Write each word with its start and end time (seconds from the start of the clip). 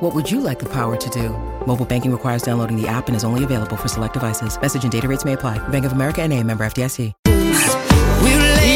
What 0.00 0.14
would 0.14 0.30
you 0.30 0.40
like 0.40 0.60
the 0.60 0.68
power 0.68 0.96
to 0.96 1.10
do? 1.10 1.30
Mobile 1.66 1.84
banking 1.84 2.12
requires 2.12 2.42
downloading 2.42 2.80
the 2.80 2.86
app 2.86 3.08
and 3.08 3.16
is 3.16 3.24
only 3.24 3.42
available 3.42 3.76
for 3.76 3.88
select 3.88 4.14
devices. 4.14 4.56
Message 4.60 4.84
and 4.84 4.92
data 4.92 5.08
rates 5.08 5.24
may 5.24 5.32
apply. 5.32 5.58
Bank 5.70 5.84
of 5.86 5.92
America 5.92 6.22
and 6.22 6.32
a 6.32 6.40
member 6.44 6.64
FDIC. 6.64 7.14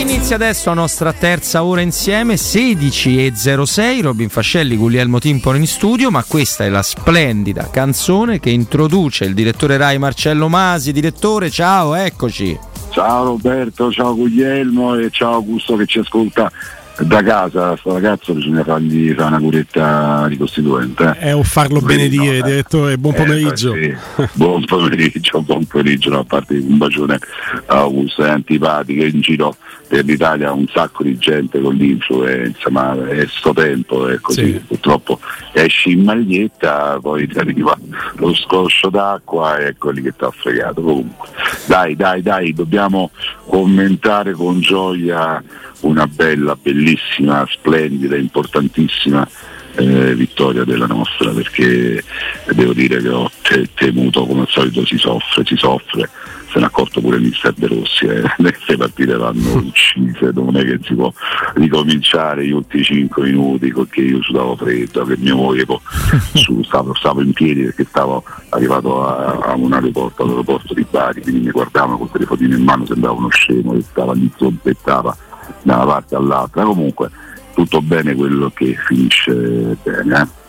Inizia 0.01 0.35
adesso 0.35 0.71
la 0.71 0.75
nostra 0.75 1.13
terza 1.13 1.63
ora 1.63 1.81
insieme, 1.81 2.35
16.06, 2.35 4.01
Robin 4.01 4.29
Fascelli, 4.29 4.77
Guglielmo 4.77 5.21
Timpone 5.21 5.59
in 5.59 5.67
studio, 5.69 6.11
ma 6.11 6.25
questa 6.25 6.65
è 6.65 6.69
la 6.69 6.83
splendida 6.83 7.71
canzone 7.71 8.41
che 8.41 8.51
introduce 8.51 9.25
il 9.25 9.35
direttore 9.35 9.77
Rai 9.77 9.99
Marcello 9.99 10.49
Masi. 10.49 10.91
Direttore, 10.91 11.51
ciao, 11.51 11.95
eccoci. 11.95 12.59
Ciao 12.91 13.25
Roberto, 13.25 13.93
ciao 13.93 14.17
Guglielmo 14.17 14.97
e 14.97 15.09
ciao 15.11 15.35
Augusto 15.35 15.77
che 15.77 15.87
ci 15.87 16.01
ascolta 16.01 16.51
da 17.01 17.23
casa 17.23 17.77
sto 17.77 17.95
ragazzo 17.95 18.35
bisogna 18.35 18.63
fargli 18.63 19.13
fare 19.15 19.29
una 19.29 19.39
curetta 19.41 20.27
ricostituente 20.27 21.17
eh, 21.19 21.33
o 21.33 21.43
farlo 21.43 21.81
benedire 21.81 22.39
no, 22.39 22.47
direttore 22.47 22.99
buon 22.99 23.15
pomeriggio. 23.15 23.75
eh, 23.75 23.97
sì. 24.17 24.29
buon 24.35 24.65
pomeriggio 24.65 25.41
buon 25.43 25.65
pomeriggio 25.65 26.11
no, 26.11 26.19
a 26.21 26.25
parte 26.25 26.55
un 26.55 26.77
bacione 26.77 27.19
a 27.67 27.77
Augusto 27.79 28.25
è 28.25 28.29
antipatico 28.29 29.05
in 29.05 29.21
giro 29.21 29.57
per 29.93 30.07
l'Italia 30.07 30.53
un 30.53 30.67
sacco 30.73 31.03
di 31.03 31.19
gente 31.19 31.61
con 31.61 31.75
l'influenza 31.75 32.71
ma 32.71 32.97
è 33.09 33.27
sto 33.29 33.53
tempo 33.53 34.09
è 34.09 34.19
così 34.23 34.53
sì. 34.53 34.63
purtroppo 34.67 35.21
esci 35.53 35.91
in 35.91 36.05
maglietta 36.05 36.99
poi 36.99 37.29
ti 37.29 37.39
arriva 37.39 37.77
lo 38.15 38.35
scoscio 38.35 38.89
d'acqua 38.89 39.59
e 39.59 39.67
ecco 39.67 39.91
lì 39.91 40.01
che 40.01 40.17
ti 40.17 40.25
ha 40.25 40.31
fregato 40.31 40.81
comunque 40.81 41.29
dai 41.67 41.95
dai 41.95 42.23
dai 42.23 42.55
dobbiamo 42.55 43.11
commentare 43.47 44.33
con 44.33 44.61
gioia 44.61 45.43
una 45.83 46.07
bella, 46.07 46.57
bellissima, 46.57 47.45
splendida, 47.51 48.17
importantissima 48.17 49.29
eh, 49.75 50.15
vittoria 50.15 50.65
della 50.65 50.87
nostra 50.87 51.33
perché 51.33 52.03
devo 52.55 52.73
dire 52.73 53.03
che 53.03 53.09
ho 53.09 53.31
te- 53.43 53.69
temuto 53.75 54.25
come 54.27 54.43
al 54.43 54.49
solito 54.49 54.87
si 54.87 54.97
soffre, 54.97 55.45
si 55.45 55.57
soffre, 55.57 56.09
se 56.53 56.59
ne 56.59 56.67
è 56.67 56.69
accorto 56.69 57.01
pure 57.01 57.17
il 57.17 57.23
mister 57.23 57.55
De 57.55 57.67
Rossi, 57.67 58.05
eh. 58.05 58.23
queste 58.37 58.77
partite 58.77 59.17
vanno 59.17 59.55
uccise, 59.65 60.31
non 60.35 60.55
è 60.57 60.65
che 60.65 60.79
si 60.83 60.95
può 60.95 61.11
ricominciare 61.55 62.47
gli 62.47 62.51
ultimi 62.51 62.85
5 62.85 63.23
minuti 63.25 63.73
perché 63.73 64.03
io 64.03 64.23
sudavo 64.23 64.55
freddo, 64.57 65.05
che 65.05 65.17
mio 65.17 65.37
moglie 65.37 65.65
su, 66.35 66.63
stavo, 66.63 66.95
stavo, 66.95 67.23
in 67.23 67.33
piedi 67.33 67.63
perché 67.63 67.85
stavo 67.85 68.23
arrivato 68.51 69.07
a, 69.07 69.39
a, 69.39 69.55
un 69.55 69.73
aeroporto, 69.73 70.25
all'aeroporto 70.25 70.75
di 70.75 70.87
Bari, 70.89 71.23
quindi 71.23 71.47
mi 71.47 71.51
guardavano 71.51 71.97
col 71.97 72.11
telefonino 72.11 72.55
in 72.55 72.65
mano, 72.65 72.85
sembrava 72.85 73.17
uno 73.17 73.31
scemo 73.31 73.73
che 73.73 73.83
stava 73.83 74.13
lì 74.13 74.31
zombettava 74.37 75.17
da 75.63 75.75
una 75.77 75.87
parte 75.87 76.15
all'altra. 76.15 76.65
Comunque 76.65 77.11
tutto 77.55 77.81
bene 77.81 78.15
quello 78.15 78.51
che 78.55 78.77
finisce 78.87 79.77
bene. 79.83 80.21
Eh. 80.21 80.42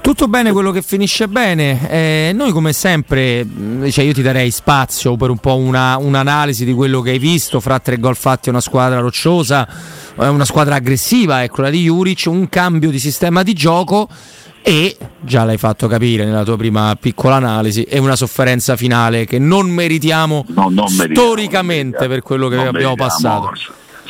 Tutto 0.00 0.28
bene 0.28 0.52
quello 0.52 0.70
che 0.70 0.82
finisce 0.82 1.28
bene. 1.28 1.88
Eh, 1.90 2.32
noi 2.34 2.52
come 2.52 2.72
sempre, 2.72 3.46
cioè 3.90 4.04
io 4.04 4.12
ti 4.12 4.22
darei 4.22 4.50
spazio 4.50 5.16
per 5.16 5.30
un 5.30 5.38
po' 5.38 5.56
una, 5.56 5.96
un'analisi 5.98 6.64
di 6.64 6.72
quello 6.72 7.00
che 7.00 7.10
hai 7.10 7.18
visto, 7.18 7.60
fra 7.60 7.78
tre 7.78 7.98
gol 7.98 8.16
fatti 8.16 8.48
una 8.48 8.60
squadra 8.60 9.00
rocciosa, 9.00 9.68
una 10.16 10.44
squadra 10.44 10.76
aggressiva, 10.76 11.42
è 11.42 11.48
quella 11.48 11.70
di 11.70 11.82
Juric, 11.82 12.24
un 12.26 12.48
cambio 12.48 12.90
di 12.90 12.98
sistema 12.98 13.42
di 13.42 13.52
gioco 13.52 14.08
e, 14.62 14.96
già 15.20 15.44
l'hai 15.44 15.56
fatto 15.56 15.86
capire 15.86 16.24
nella 16.24 16.44
tua 16.44 16.56
prima 16.56 16.94
piccola 16.98 17.36
analisi, 17.36 17.82
è 17.84 17.98
una 17.98 18.16
sofferenza 18.16 18.76
finale 18.76 19.24
che 19.24 19.38
non 19.38 19.70
meritiamo 19.70 20.44
no, 20.48 20.68
non 20.70 20.88
storicamente 20.88 22.08
per 22.08 22.22
quello 22.22 22.48
che 22.48 22.56
abbiamo 22.56 22.94
passato 22.94 23.52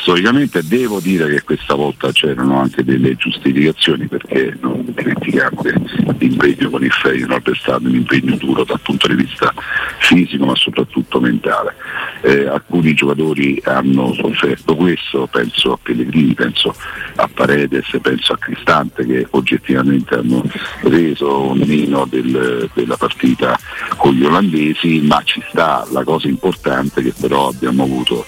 storicamente 0.01 0.63
devo 0.65 0.99
dire 0.99 1.29
che 1.29 1.43
questa 1.43 1.75
volta 1.75 2.11
c'erano 2.11 2.59
anche 2.59 2.83
delle 2.83 3.17
giustificazioni 3.17 4.07
perché 4.07 4.57
non 4.61 4.83
dimentichiamo 4.87 5.63
che 5.63 5.75
l'impegno 6.19 6.71
con 6.71 6.83
il 6.83 6.91
Feyenoord 6.91 7.51
è 7.51 7.57
stato 7.57 7.87
un 7.87 7.95
impegno 7.95 8.37
duro 8.37 8.65
dal 8.65 8.81
punto 8.81 9.09
di 9.09 9.15
vista 9.15 9.53
fisico 9.99 10.47
ma 10.47 10.55
soprattutto 10.57 11.21
mentale. 11.21 11.75
Eh, 12.23 12.47
alcuni 12.47 12.95
giocatori 12.95 13.61
hanno 13.65 14.13
sofferto 14.15 14.75
questo, 14.75 15.29
penso 15.31 15.73
a 15.73 15.79
Pellegrini, 15.81 16.35
penso 16.35 16.75
a 17.17 17.29
Paredes, 17.33 17.99
penso 18.01 18.33
a 18.33 18.39
Cristante 18.39 19.07
che 19.07 19.27
oggettivamente 19.31 20.15
hanno 20.15 20.43
reso 20.83 21.53
meno 21.55 22.07
del, 22.07 22.69
della 22.73 22.97
partita 22.97 23.59
con 23.97 24.15
gli 24.15 24.25
olandesi, 24.25 25.01
ma 25.01 25.23
ci 25.25 25.43
sta 25.51 25.87
la 25.91 26.05
cosa 26.05 26.27
importante 26.27 27.03
che 27.03 27.13
però 27.19 27.49
abbiamo 27.49 27.85
avuto 27.85 28.25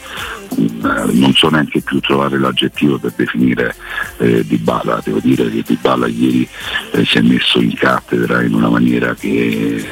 non 0.57 1.33
so 1.35 1.49
neanche 1.49 1.81
più 1.81 2.01
trovare 2.01 2.39
l'aggettivo 2.39 2.99
per 2.99 3.13
definire 3.17 3.75
eh, 4.19 4.45
Dybala, 4.45 5.01
devo 5.05 5.21
dire 5.21 5.49
che 5.51 5.63
Dybala 5.67 6.07
ieri 6.07 6.49
eh, 6.93 7.05
si 7.05 7.19
è 7.19 7.21
messo 7.21 7.61
in 7.61 7.75
cattedra 7.75 8.43
in 8.43 8.55
una 8.55 8.69
maniera 8.69 9.15
che 9.15 9.85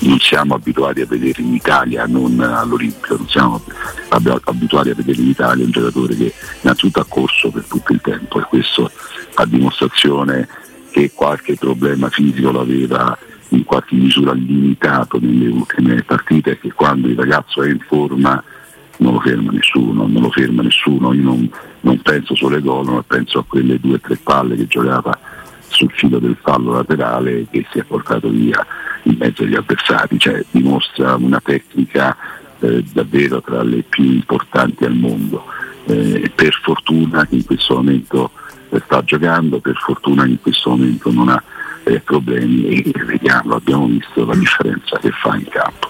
non 0.00 0.18
siamo 0.18 0.54
abituati 0.54 1.00
a 1.00 1.06
vedere 1.06 1.42
in 1.42 1.54
Italia, 1.54 2.06
non 2.06 2.38
all'Olimpio, 2.40 3.16
non 3.16 3.28
siamo 3.28 3.62
abituati 4.08 4.90
a 4.90 4.94
vedere 4.94 5.20
in 5.20 5.28
Italia 5.28 5.64
un 5.64 5.70
giocatore 5.70 6.16
che 6.16 6.32
innanzitutto 6.60 7.00
ha 7.00 7.06
corso 7.08 7.50
per 7.50 7.64
tutto 7.64 7.92
il 7.92 8.00
tempo. 8.00 8.40
E 8.40 8.42
questo 8.42 8.90
a 9.34 9.46
dimostrazione 9.46 10.48
che 10.90 11.10
qualche 11.12 11.56
problema 11.56 12.08
fisico 12.08 12.52
l'aveva 12.52 13.16
in 13.48 13.64
qualche 13.64 13.94
misura 13.94 14.32
limitato 14.32 15.18
nelle 15.20 15.48
ultime 15.48 16.02
partite 16.02 16.52
e 16.52 16.58
che 16.58 16.72
quando 16.72 17.08
il 17.08 17.16
ragazzo 17.16 17.62
è 17.62 17.70
in 17.70 17.80
forma 17.80 18.42
non 18.98 19.14
lo 19.14 19.20
ferma 19.20 19.50
nessuno, 19.50 20.06
non 20.06 20.22
lo 20.22 20.30
ferma 20.30 20.62
nessuno, 20.62 21.12
io 21.12 21.22
non, 21.22 21.50
non 21.80 22.00
penso 22.00 22.34
solo 22.34 22.56
ai 22.56 22.62
gol, 22.62 22.86
ma 22.86 23.02
penso 23.06 23.38
a 23.38 23.44
quelle 23.46 23.78
due 23.80 23.94
o 23.94 24.00
tre 24.00 24.16
palle 24.16 24.56
che 24.56 24.66
giocava 24.66 25.18
sul 25.68 25.90
filo 25.92 26.18
del 26.18 26.36
fallo 26.40 26.72
laterale 26.72 27.46
che 27.50 27.66
si 27.70 27.78
è 27.80 27.84
portato 27.84 28.28
via 28.28 28.64
in 29.02 29.16
mezzo 29.18 29.42
agli 29.42 29.54
avversari, 29.54 30.18
cioè 30.18 30.44
dimostra 30.50 31.16
una 31.16 31.40
tecnica 31.40 32.16
eh, 32.60 32.84
davvero 32.92 33.42
tra 33.42 33.62
le 33.62 33.82
più 33.82 34.04
importanti 34.04 34.84
al 34.84 34.94
mondo. 34.94 35.44
Eh, 35.86 36.32
per 36.34 36.58
fortuna 36.62 37.26
che 37.26 37.34
in 37.34 37.44
questo 37.44 37.74
momento 37.74 38.30
sta 38.84 39.02
giocando, 39.04 39.58
per 39.58 39.76
fortuna 39.76 40.24
che 40.24 40.30
in 40.30 40.40
questo 40.40 40.70
momento 40.70 41.12
non 41.12 41.28
ha 41.28 41.42
eh, 41.84 42.00
problemi 42.00 42.80
e 42.80 43.04
vediamo, 43.04 43.54
abbiamo 43.54 43.86
visto 43.86 44.24
la 44.24 44.34
differenza 44.34 44.98
che 44.98 45.10
fa 45.10 45.36
in 45.36 45.46
campo. 45.48 45.88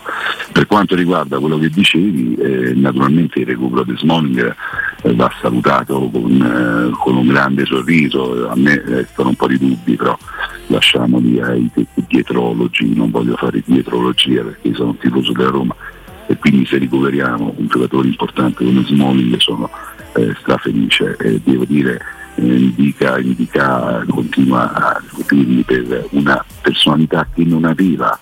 Per 0.52 0.66
quanto 0.66 0.94
riguarda 0.94 1.38
quello 1.38 1.58
che 1.58 1.70
dicevi, 1.70 2.34
eh, 2.34 2.74
naturalmente 2.74 3.40
il 3.40 3.46
recupero 3.46 3.84
di 3.84 3.96
Smalling 3.96 4.54
eh, 5.02 5.14
va 5.14 5.32
salutato 5.40 6.08
con, 6.10 6.32
eh, 6.40 6.96
con, 6.98 7.16
un 7.16 7.26
grande 7.26 7.64
sorriso, 7.64 8.48
a 8.48 8.56
me 8.56 8.82
restano 8.84 9.30
un 9.30 9.36
po' 9.36 9.46
di 9.46 9.58
dubbi, 9.58 9.96
però 9.96 10.16
lasciamoli 10.66 11.40
ai 11.40 11.70
dietrologi, 11.94 12.94
non 12.94 13.10
voglio 13.10 13.36
fare 13.36 13.62
dietrologia 13.64 14.42
perché 14.42 14.74
sono 14.74 14.94
tifoso 14.96 15.32
della 15.32 15.50
Roma 15.50 15.74
e 16.26 16.36
quindi 16.38 16.64
se 16.64 16.78
recuperiamo 16.78 17.54
un 17.56 17.66
giocatore 17.66 18.08
importante 18.08 18.64
come 18.64 18.82
Smalling 18.82 19.36
sono 19.38 19.68
eh, 20.14 20.34
strafelice 20.40 21.16
devo 21.44 21.64
dire 21.66 22.00
indica, 22.36 23.18
indica, 23.18 24.04
continua 24.08 24.72
a 24.72 25.02
dirmi 25.28 25.62
per 25.62 26.08
una 26.10 26.44
personalità 26.60 27.26
che 27.32 27.44
non 27.44 27.64
aveva 27.64 28.18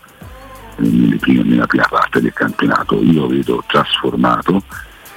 eh, 0.76 1.16
prime, 1.18 1.42
nella 1.44 1.66
prima 1.66 1.86
parte 1.88 2.20
del 2.20 2.32
campionato. 2.32 3.02
Io 3.02 3.20
lo 3.22 3.26
vedo 3.28 3.64
trasformato, 3.66 4.62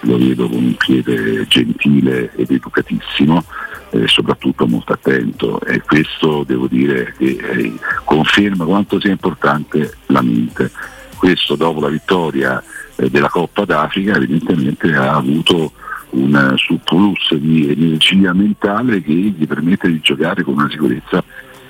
lo 0.01 0.17
vedo 0.17 0.47
con 0.47 0.63
un 0.63 0.75
piede 0.75 1.45
gentile 1.47 2.31
ed 2.35 2.51
educatissimo 2.51 3.43
e 3.89 4.03
eh, 4.03 4.07
soprattutto 4.07 4.67
molto 4.67 4.93
attento 4.93 5.59
e 5.61 5.81
questo 5.81 6.43
devo 6.43 6.67
dire 6.67 7.13
che 7.17 7.37
eh, 7.41 7.73
conferma 8.03 8.65
quanto 8.65 8.99
sia 8.99 9.11
importante 9.11 9.97
la 10.07 10.21
mente. 10.21 10.71
Questo 11.17 11.55
dopo 11.55 11.79
la 11.79 11.89
vittoria 11.89 12.61
eh, 12.95 13.09
della 13.09 13.29
Coppa 13.29 13.65
d'Africa 13.65 14.15
evidentemente 14.15 14.93
ha 14.93 15.15
avuto 15.15 15.71
un 16.15 16.53
surplus 16.55 17.33
di 17.35 17.69
energia 17.69 18.33
mentale 18.33 19.01
che 19.01 19.11
gli 19.11 19.47
permette 19.47 19.89
di 19.89 19.99
giocare 20.01 20.43
con 20.43 20.55
una 20.55 20.69
sicurezza 20.69 21.23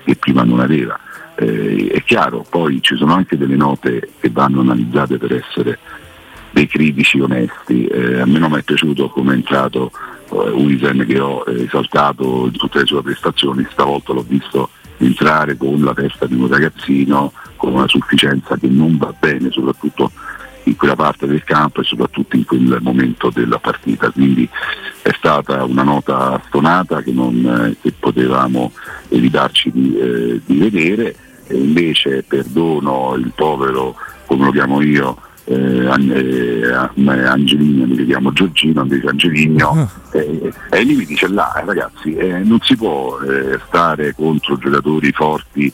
che 0.04 0.16
prima 0.16 0.44
non 0.44 0.60
aveva. 0.60 0.98
Eh, 1.36 1.90
è 1.92 2.04
chiaro, 2.04 2.46
poi 2.50 2.82
ci 2.82 2.96
sono 2.96 3.14
anche 3.14 3.38
delle 3.38 3.56
note 3.56 4.12
che 4.20 4.30
vanno 4.30 4.62
analizzate 4.62 5.18
per 5.18 5.34
essere 5.34 5.80
dei 6.52 6.68
critici 6.68 7.20
onesti. 7.20 7.86
Eh, 7.86 8.22
a 8.22 8.26
me 8.26 8.40
non 8.40 8.52
mi 8.52 8.60
è 8.60 8.64
piaciuto 8.64 9.10
come 9.10 9.34
è 9.34 9.36
entrato 9.36 9.92
eh, 10.30 10.50
Ulisen 10.52 11.06
che 11.06 11.20
ho 11.20 11.44
esaltato 11.48 12.46
in 12.46 12.54
tutte 12.54 12.80
le 12.80 12.86
sue 12.86 13.02
prestazioni, 13.02 13.68
stavolta 13.70 14.14
l'ho 14.14 14.26
visto 14.28 14.70
entrare 14.98 15.58
con 15.58 15.82
la 15.82 15.94
testa 15.94 16.26
di 16.26 16.36
un 16.36 16.48
ragazzino, 16.48 17.34
con 17.58 17.74
una 17.74 17.88
sufficienza 17.88 18.56
che 18.58 18.68
non 18.68 18.98
va 18.98 19.14
bene, 19.18 19.52
soprattutto 19.52 20.12
in 20.66 20.76
quella 20.76 20.96
parte 20.96 21.26
del 21.28 21.44
campo 21.44 21.82
e 21.82 21.84
soprattutto 21.84 22.36
in 22.36 22.46
quel 22.46 22.80
momento 22.82 23.30
della 23.30 23.60
partita. 23.60 24.10
Quindi 24.12 24.48
è 25.02 25.12
stata 25.18 25.64
una 25.64 25.84
nota 25.84 26.42
stonata 26.48 27.02
che, 27.02 27.12
non, 27.12 27.46
eh, 27.46 27.76
che 27.82 27.94
potevamo 27.98 28.72
evitarci 29.10 29.72
di, 29.72 29.98
eh, 29.98 30.42
di 30.46 30.58
vedere 30.58 31.16
e 31.48 31.58
invece 31.58 32.24
perdono 32.28 33.16
il 33.16 33.32
povero, 33.36 33.96
come 34.26 34.46
lo 34.46 34.52
chiamo 34.52 34.82
io, 34.82 35.18
eh, 35.46 35.86
Angelino, 35.88 37.86
mi 37.86 38.06
chiamo 38.06 38.34
Giorgino, 38.34 38.82
invece 38.82 39.08
Angelino, 39.08 39.70
ah. 39.70 40.18
eh, 40.18 40.52
ai 40.72 40.86
limiti 40.86 41.16
c'è 41.16 41.28
là, 41.28 41.54
eh, 41.54 41.66
ragazzi, 41.66 42.16
eh, 42.16 42.40
non 42.40 42.60
si 42.62 42.76
può 42.76 43.20
eh, 43.20 43.60
stare 43.68 44.14
contro 44.16 44.58
giocatori 44.58 45.12
forti 45.12 45.72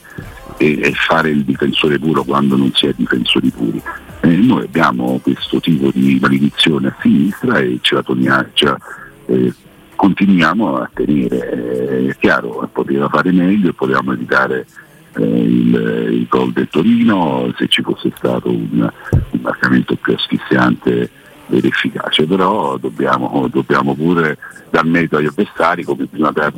e, 0.57 0.79
e, 0.81 0.91
fare 0.93 1.29
il 1.29 1.45
difensore 1.45 1.97
puro 1.99 2.23
quando 2.23 2.57
non 2.57 2.71
si 2.73 2.87
è 2.87 2.93
difensori 2.95 3.49
puri. 3.49 3.81
Eh, 4.21 4.35
noi 4.37 4.63
abbiamo 4.63 5.19
questo 5.21 5.59
tipo 5.59 5.89
di 5.91 6.17
maledizione 6.21 6.87
a 6.89 6.95
sinistra 7.01 7.59
e 7.59 7.79
ce 7.81 7.95
la, 7.95 8.03
toniamo, 8.03 8.47
ce 8.53 8.65
la 8.65 8.77
eh, 9.25 9.53
continuiamo 9.95 10.77
a 10.77 10.89
tenere. 10.93 12.07
è 12.07 12.15
chiaro, 12.17 12.69
poteva 12.71 13.09
fare 13.09 13.31
meglio, 13.31 13.73
potevamo 13.73 14.13
evitare 14.13 14.65
eh, 15.15 15.23
il, 15.23 16.07
il 16.11 16.27
gol 16.27 16.51
del 16.51 16.67
Torino 16.69 17.51
se 17.57 17.67
ci 17.67 17.81
fosse 17.81 18.11
stato 18.15 18.49
un, 18.49 18.89
un 19.11 19.39
marcamento 19.41 19.95
più 19.95 20.13
asfissiante 20.13 21.09
ed 21.49 21.65
efficace, 21.65 22.25
però 22.25 22.77
dobbiamo, 22.77 23.47
dobbiamo 23.51 23.93
pure 23.93 24.37
dar 24.69 24.85
merito 24.85 25.17
agli 25.17 25.25
avversari 25.25 25.83
come 25.83 26.05
prima 26.05 26.31
per 26.31 26.53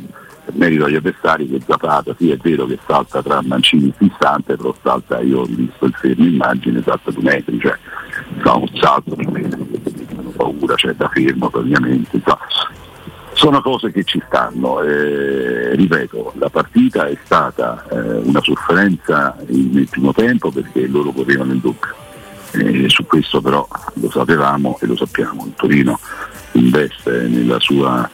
merito 0.52 0.84
agli 0.84 0.96
avversari 0.96 1.48
che 1.48 1.60
Zapata 1.66 2.14
sì 2.18 2.30
è 2.30 2.36
vero 2.36 2.66
che 2.66 2.78
salta 2.86 3.22
tra 3.22 3.42
Mancini 3.42 3.88
e 3.88 3.94
Fissante 3.96 4.56
però 4.56 4.74
salta 4.82 5.20
io 5.20 5.40
ho 5.40 5.44
visto 5.44 5.86
il 5.86 5.94
fermo 5.94 6.24
immagine 6.24 6.82
salta 6.82 7.10
due 7.10 7.22
metri 7.22 7.58
cioè 7.58 7.76
fa 8.38 8.54
un 8.54 8.68
salto 8.74 9.14
di 9.14 9.26
metri 9.26 10.06
hanno 10.16 10.30
paura 10.30 10.74
cioè 10.76 10.92
da 10.94 11.08
fermo 11.08 11.48
praticamente 11.48 12.16
insomma, 12.16 12.38
sono 13.34 13.60
cose 13.60 13.90
che 13.90 14.04
ci 14.04 14.22
stanno, 14.26 14.80
eh, 14.80 15.74
ripeto, 15.74 16.34
la 16.36 16.48
partita 16.48 17.06
è 17.08 17.18
stata 17.24 17.84
eh, 17.90 17.98
una 18.22 18.40
sofferenza 18.40 19.36
nel 19.48 19.88
primo 19.90 20.12
tempo 20.12 20.50
perché 20.50 20.86
loro 20.86 21.10
correvano 21.10 21.52
in 21.52 21.60
dubbio. 21.60 21.94
Eh, 22.52 22.88
su 22.88 23.04
questo 23.04 23.40
però 23.40 23.66
lo 23.94 24.10
sapevamo 24.10 24.78
e 24.80 24.86
lo 24.86 24.96
sappiamo, 24.96 25.44
il 25.46 25.54
Torino 25.56 25.98
investe 26.52 27.26
nella 27.26 27.58
sua 27.58 28.08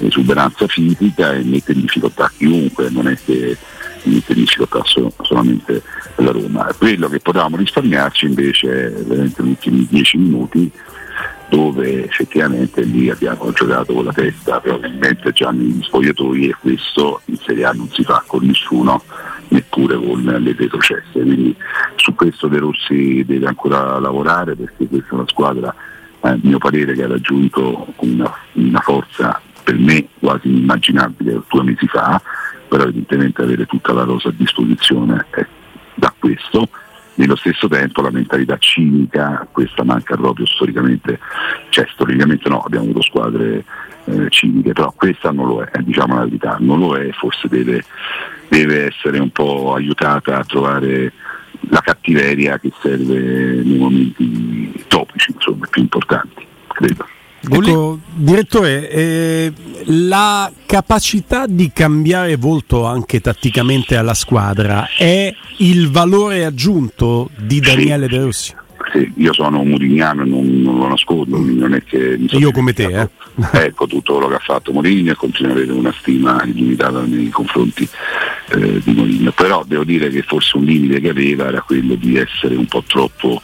esuberanza 0.00 0.66
fisica 0.66 1.32
e 1.32 1.42
mette 1.42 1.72
in 1.72 1.80
difficoltà 1.80 2.30
chiunque, 2.36 2.90
non 2.90 3.08
è 3.08 3.16
che 3.24 3.56
mette 4.04 4.32
in 4.32 4.38
difficoltà 4.40 4.82
so- 4.84 5.12
solamente 5.22 5.82
la 6.16 6.30
Roma. 6.30 6.72
Quello 6.76 7.08
che 7.08 7.20
potevamo 7.20 7.56
risparmiarci 7.56 8.26
invece 8.26 8.86
è 8.86 9.02
negli 9.06 9.32
ultimi 9.38 9.86
dieci 9.88 10.16
minuti 10.16 10.70
dove 11.48 12.04
effettivamente 12.04 12.82
lì 12.82 13.08
abbiamo 13.08 13.50
giocato 13.52 13.94
con 13.94 14.04
la 14.04 14.12
testa 14.12 14.60
probabilmente 14.60 15.32
già 15.32 15.50
negli 15.50 15.82
spogliatoi 15.82 16.48
e 16.48 16.56
questo 16.60 17.22
in 17.26 17.38
Serie 17.38 17.64
A 17.64 17.72
non 17.72 17.88
si 17.90 18.04
fa 18.04 18.22
con 18.26 18.44
nessuno 18.44 19.02
neppure 19.48 19.96
con 19.96 20.22
le 20.22 20.54
retrocesse 20.56 21.10
quindi 21.12 21.56
su 21.96 22.14
questo 22.14 22.48
De 22.48 22.58
Rossi 22.58 23.24
deve 23.24 23.46
ancora 23.46 23.98
lavorare 23.98 24.56
perché 24.56 24.86
questa 24.86 25.08
è 25.10 25.14
una 25.14 25.28
squadra 25.28 25.74
a 26.20 26.36
mio 26.42 26.58
parere 26.58 26.94
che 26.94 27.04
ha 27.04 27.08
raggiunto 27.08 27.94
una, 27.96 28.30
una 28.52 28.80
forza 28.80 29.40
per 29.68 29.78
me 29.78 30.08
quasi 30.18 30.48
inimmaginabile 30.48 31.42
due 31.46 31.62
mesi 31.62 31.86
fa 31.88 32.18
però 32.68 32.84
evidentemente 32.84 33.42
avere 33.42 33.66
tutta 33.66 33.92
la 33.92 34.04
rosa 34.04 34.30
a 34.30 34.32
disposizione 34.34 35.26
è 35.28 35.46
da 35.92 36.14
questo 36.18 36.70
nello 37.16 37.36
stesso 37.36 37.68
tempo 37.68 38.00
la 38.00 38.10
mentalità 38.10 38.56
cinica, 38.58 39.46
questa 39.50 39.82
manca 39.82 40.16
proprio 40.16 40.46
storicamente, 40.46 41.18
cioè 41.68 41.84
storicamente 41.90 42.48
no, 42.48 42.60
abbiamo 42.60 42.84
avuto 42.84 43.02
squadre 43.02 43.64
eh, 44.04 44.30
ciniche, 44.30 44.72
però 44.72 44.94
questa 44.96 45.32
non 45.32 45.48
lo 45.48 45.62
è, 45.62 45.70
eh, 45.76 45.82
diciamo 45.82 46.14
la 46.14 46.24
verità, 46.24 46.56
non 46.60 46.78
lo 46.78 46.96
è, 46.96 47.10
forse 47.10 47.48
deve, 47.48 47.82
deve 48.46 48.86
essere 48.86 49.18
un 49.18 49.30
po' 49.30 49.74
aiutata 49.74 50.38
a 50.38 50.44
trovare 50.44 51.12
la 51.70 51.80
cattiveria 51.80 52.58
che 52.58 52.72
serve 52.80 53.62
nei 53.64 53.78
momenti 53.78 54.84
topici, 54.86 55.32
insomma, 55.32 55.66
più 55.68 55.82
importanti, 55.82 56.46
credo. 56.68 57.04
Ecco, 57.40 58.00
direttore, 58.14 58.90
eh, 58.90 59.52
la 59.86 60.50
capacità 60.66 61.46
di 61.46 61.70
cambiare 61.72 62.36
volto 62.36 62.84
anche 62.84 63.20
tatticamente 63.20 63.96
alla 63.96 64.14
squadra 64.14 64.88
è 64.96 65.32
il 65.58 65.90
valore 65.90 66.44
aggiunto 66.44 67.30
di 67.36 67.60
Daniele. 67.60 68.08
De 68.08 68.18
Rossi? 68.18 68.54
Sì, 68.90 69.12
io 69.16 69.32
sono 69.34 69.60
un 69.60 69.68
murignano 69.68 70.22
e 70.22 70.26
non, 70.26 70.62
non, 70.62 70.78
lo 70.78 70.88
nascondo, 70.88 71.38
non 71.38 71.74
è 71.74 71.82
che 71.84 72.18
io 72.18 72.50
come 72.52 72.72
te, 72.72 72.84
eh? 72.84 73.08
ecco 73.66 73.86
tutto 73.86 74.14
quello 74.14 74.28
che 74.28 74.36
ha 74.36 74.40
fatto 74.42 74.72
Mourinho 74.72 75.12
e 75.12 75.14
continuo 75.14 75.52
ad 75.52 75.58
avere 75.58 75.72
una 75.72 75.92
stima 75.98 76.42
illimitata 76.44 77.02
nei 77.02 77.28
confronti 77.28 77.86
eh, 78.50 78.80
di 78.82 78.94
Mourinho, 78.94 79.30
però 79.32 79.62
devo 79.66 79.84
dire 79.84 80.08
che 80.08 80.22
forse 80.22 80.56
un 80.56 80.64
limite 80.64 81.00
che 81.00 81.10
aveva 81.10 81.48
era 81.48 81.60
quello 81.60 81.96
di 81.96 82.16
essere 82.16 82.56
un 82.56 82.64
po' 82.64 82.82
troppo 82.86 83.42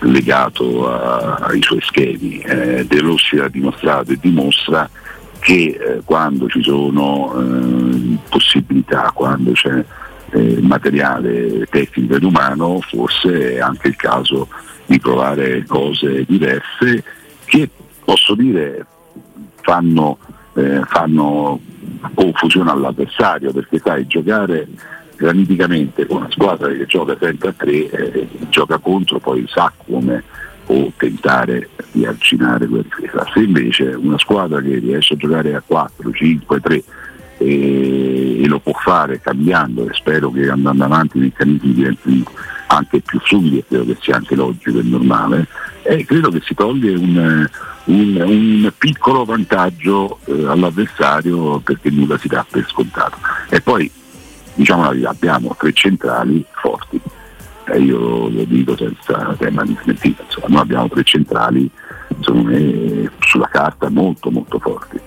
legato 0.00 0.90
a, 0.90 1.34
ai 1.34 1.62
suoi 1.62 1.80
schemi. 1.82 2.38
Eh, 2.38 2.84
De 2.84 3.00
Rossi 3.00 3.38
ha 3.38 3.48
dimostrato 3.48 4.10
e 4.10 4.18
dimostra 4.20 4.90
che 5.38 5.78
eh, 5.78 6.00
quando 6.04 6.48
ci 6.48 6.62
sono 6.62 7.34
eh, 7.38 8.16
possibilità, 8.28 9.12
quando 9.14 9.52
c'è 9.52 9.84
eh, 10.30 10.58
materiale 10.60 11.66
tecnico 11.70 12.14
ed 12.14 12.24
umano, 12.24 12.80
forse 12.80 13.54
è 13.54 13.60
anche 13.60 13.88
il 13.88 13.96
caso 13.96 14.48
di 14.86 14.98
provare 14.98 15.64
cose 15.66 16.24
diverse 16.26 17.04
che 17.44 17.68
posso 18.04 18.34
dire 18.34 18.86
fanno, 19.60 20.18
eh, 20.54 20.82
fanno 20.86 21.60
confusione 22.14 22.70
all'avversario 22.70 23.52
perché 23.52 23.78
sai 23.78 24.06
giocare 24.06 24.66
graniticamente 25.16 26.06
con 26.06 26.18
una 26.18 26.30
squadra 26.30 26.68
che 26.68 26.86
gioca 26.86 27.16
sempre 27.20 27.48
a 27.50 27.54
tre, 27.56 27.90
eh, 27.90 28.28
gioca 28.48 28.78
contro, 28.78 29.18
poi 29.18 29.44
sa 29.48 29.72
come 29.86 30.22
o 30.66 30.92
tentare 30.96 31.68
di 31.92 32.04
arginare 32.06 32.66
quella 32.66 32.82
difesa. 32.82 33.26
Se 33.32 33.40
invece 33.40 33.84
una 33.94 34.18
squadra 34.18 34.60
che 34.60 34.78
riesce 34.78 35.14
a 35.14 35.16
giocare 35.16 35.54
a 35.54 35.62
4, 35.64 36.12
5, 36.12 36.60
3 36.60 36.84
e, 37.38 38.42
e 38.42 38.46
lo 38.46 38.58
può 38.58 38.72
fare 38.72 39.20
cambiando 39.20 39.88
e 39.88 39.94
spero 39.94 40.30
che 40.30 40.48
andando 40.48 40.84
avanti 40.84 41.18
i 41.18 41.22
meccanismi 41.22 41.72
diventino 41.72 42.24
anche 42.74 43.00
più 43.00 43.18
fluidi 43.20 43.58
e 43.58 43.64
credo 43.66 43.84
che 43.84 43.96
sia 44.00 44.16
anche 44.16 44.34
logico 44.34 44.78
e 44.78 44.82
normale, 44.82 45.46
e 45.82 46.04
credo 46.04 46.30
che 46.30 46.40
si 46.42 46.54
toglie 46.54 46.94
un, 46.94 47.48
un, 47.84 48.22
un 48.24 48.72
piccolo 48.78 49.24
vantaggio 49.24 50.18
eh, 50.24 50.46
all'avversario 50.46 51.58
perché 51.60 51.90
nulla 51.90 52.16
si 52.18 52.28
dà 52.28 52.44
per 52.48 52.66
scontato. 52.68 53.18
E 53.48 53.60
poi 53.60 53.90
diciamo 54.54 54.84
abbiamo 55.04 55.54
tre 55.58 55.72
centrali 55.72 56.44
forti, 56.52 57.00
eh, 57.66 57.80
io 57.80 58.28
lo 58.28 58.44
dico 58.44 58.76
senza 58.76 59.34
tema 59.38 59.64
di 59.64 59.76
smentita, 59.82 60.22
insomma, 60.24 60.46
noi 60.48 60.60
abbiamo 60.60 60.88
tre 60.88 61.04
centrali 61.04 61.70
me, 62.32 63.10
sulla 63.18 63.48
carta 63.48 63.88
molto 63.90 64.30
molto 64.30 64.58
forti, 64.58 64.98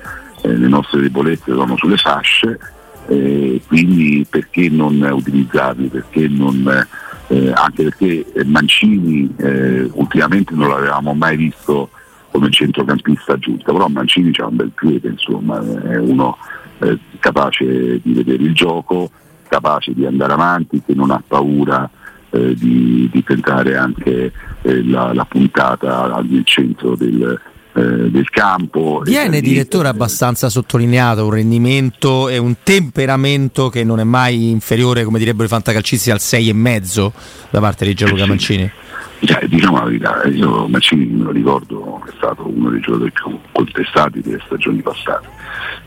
eh, 0.42 0.56
le 0.56 0.68
nostre 0.68 1.02
debolezze 1.02 1.52
sono 1.52 1.78
sulle 1.78 1.98
fasce, 1.98 2.60
eh, 3.08 3.62
quindi 3.68 4.26
perché 4.30 4.68
non 4.70 5.00
utilizzarli, 5.00 5.88
perché 5.88 6.28
non, 6.28 6.88
eh, 7.28 7.52
anche 7.54 7.84
perché 7.84 8.26
Mancini 8.46 9.34
eh, 9.38 9.90
ultimamente 9.94 10.54
non 10.54 10.70
l'avevamo 10.70 11.14
mai 11.14 11.36
visto 11.38 11.90
come 12.32 12.50
centrocampista 12.50 13.34
aggiunto, 13.34 13.72
però 13.72 13.88
Mancini 13.88 14.32
ha 14.38 14.48
un 14.48 14.58
bel 14.58 14.72
piede, 14.76 15.10
insomma, 15.10 15.60
è 15.84 15.98
uno 15.98 16.38
eh, 16.80 16.98
capace 17.20 18.00
di 18.02 18.14
vedere 18.14 18.44
il 18.44 18.54
gioco, 18.54 19.10
capace 19.48 19.94
di 19.94 20.06
andare 20.06 20.34
avanti, 20.34 20.82
che 20.86 20.94
non 20.94 21.12
ha 21.12 21.24
paura 21.26 21.90
eh, 22.32 22.54
di, 22.54 23.10
di, 23.12 23.24
tentare 23.24 23.78
anche 23.78 24.34
eh, 24.62 24.84
la, 24.84 25.14
la, 25.14 25.24
puntata 25.24 26.22
nel 26.28 26.44
centro 26.44 26.96
del, 26.96 27.40
eh, 27.76 28.10
del 28.10 28.30
campo. 28.30 29.02
Viene 29.04 29.42
direttore 29.42 29.90
abbastanza 29.90 30.50
sottolineato 30.50 31.26
un 31.26 31.32
rendimento 31.32 32.30
e 32.30 32.38
un 32.38 32.56
temperamento 32.64 33.70
che 33.70 33.84
non 33.84 34.00
è 34.00 34.04
mai 34.04 34.50
inferiore, 34.50 35.04
come 35.04 35.20
direbbero 35.20 35.46
i 35.46 35.50
fantacalcisti, 35.50 36.10
al 36.10 36.20
6,5 36.20 37.12
da 37.50 37.60
parte 37.60 37.86
di 37.86 37.94
Gianluca 37.94 38.26
Mancini. 38.26 38.72
Cioè, 39.20 39.48
diciamo 39.48 39.78
la 39.78 39.86
verità, 39.86 40.24
io 40.26 40.68
Mancini 40.68 41.06
me 41.06 41.24
lo 41.24 41.32
ricordo 41.32 42.04
è 42.06 42.12
stato 42.16 42.48
uno 42.48 42.70
dei 42.70 42.80
giocatori 42.80 43.12
più 43.12 43.40
contestati 43.52 44.22
delle 44.22 44.42
stagioni 44.46 44.82
passate. 44.82 45.28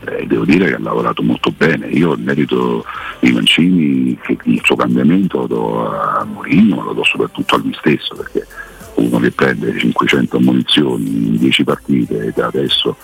Eh, 0.05 0.25
devo 0.27 0.45
dire 0.45 0.67
che 0.67 0.75
ha 0.75 0.79
lavorato 0.79 1.21
molto 1.21 1.51
bene. 1.55 1.87
Io 1.87 2.13
il 2.13 2.21
merito 2.21 2.85
di 3.19 3.31
Mancini, 3.31 4.17
che 4.21 4.37
il 4.43 4.61
suo 4.63 4.75
cambiamento 4.75 5.39
lo 5.39 5.47
do 5.47 5.91
a 5.91 6.23
Mourinho, 6.23 6.83
lo 6.83 6.93
do 6.93 7.03
soprattutto 7.03 7.55
a 7.55 7.57
lui 7.59 7.73
stesso, 7.79 8.15
perché 8.15 8.45
uno 8.99 9.19
che 9.19 9.31
prende 9.31 9.77
500 9.77 10.37
ammunizioni 10.37 11.27
in 11.27 11.37
10 11.37 11.63
partite 11.63 12.33
da 12.35 12.47
adesso 12.47 12.95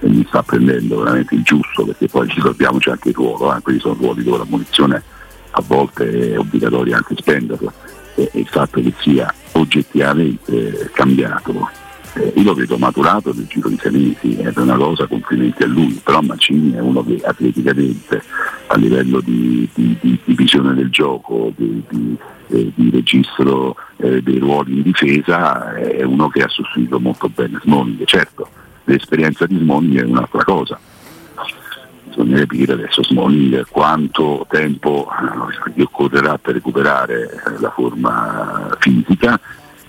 mi 0.00 0.24
sta 0.28 0.42
prendendo 0.42 0.98
veramente 0.98 1.34
il 1.34 1.42
giusto, 1.42 1.84
perché 1.84 2.08
poi 2.08 2.26
ricordiamoci 2.28 2.88
anche 2.88 3.10
il 3.10 3.14
ruolo, 3.14 3.54
eh, 3.54 3.60
quelli 3.60 3.78
sono 3.78 3.94
ruoli 3.94 4.22
dove 4.22 4.38
la 4.38 4.46
munizione 4.48 5.02
a 5.50 5.62
volte 5.66 6.32
è 6.32 6.38
obbligatoria 6.38 6.96
anche 6.96 7.14
spenderla 7.16 7.72
e 8.14 8.30
il 8.34 8.46
fatto 8.46 8.80
che 8.80 8.92
sia 8.98 9.32
oggettivamente 9.52 10.90
cambiato. 10.94 11.68
Eh, 12.14 12.32
io 12.34 12.42
lo 12.42 12.54
vedo 12.54 12.76
maturato 12.76 13.32
nel 13.32 13.46
giro 13.46 13.68
di 13.68 13.78
sei 13.80 13.92
mesi, 13.92 14.36
è 14.36 14.52
una 14.56 14.76
cosa, 14.76 15.06
complimenti 15.06 15.62
a 15.62 15.66
lui, 15.66 16.00
però 16.02 16.20
Mancini 16.20 16.72
è 16.72 16.80
uno 16.80 17.04
che 17.04 17.20
atleticamente 17.22 18.22
a 18.66 18.76
livello 18.76 19.20
di, 19.20 19.68
di, 19.72 19.96
di, 20.00 20.18
di 20.24 20.34
visione 20.34 20.74
del 20.74 20.90
gioco, 20.90 21.52
di, 21.54 21.82
eh, 22.48 22.72
registro 22.90 23.76
eh, 23.98 24.22
dei 24.22 24.38
ruoli 24.38 24.78
in 24.78 24.82
difesa, 24.82 25.74
è 25.74 26.02
uno 26.02 26.28
che 26.28 26.42
ha 26.42 26.48
sostituito 26.48 26.98
molto 26.98 27.28
bene 27.28 27.60
Smalling. 27.62 28.04
Certo, 28.04 28.48
l'esperienza 28.84 29.46
di 29.46 29.58
Smalling 29.58 30.00
è 30.00 30.04
un'altra 30.04 30.42
cosa, 30.42 30.78
bisogna 32.10 32.38
capire 32.38 32.72
adesso 32.72 33.04
Smalling 33.04 33.66
quanto 33.68 34.44
tempo 34.48 35.08
gli 35.74 35.80
occorrerà 35.80 36.38
per 36.38 36.54
recuperare 36.54 37.40
la 37.58 37.70
forma 37.70 38.76
fisica 38.80 39.40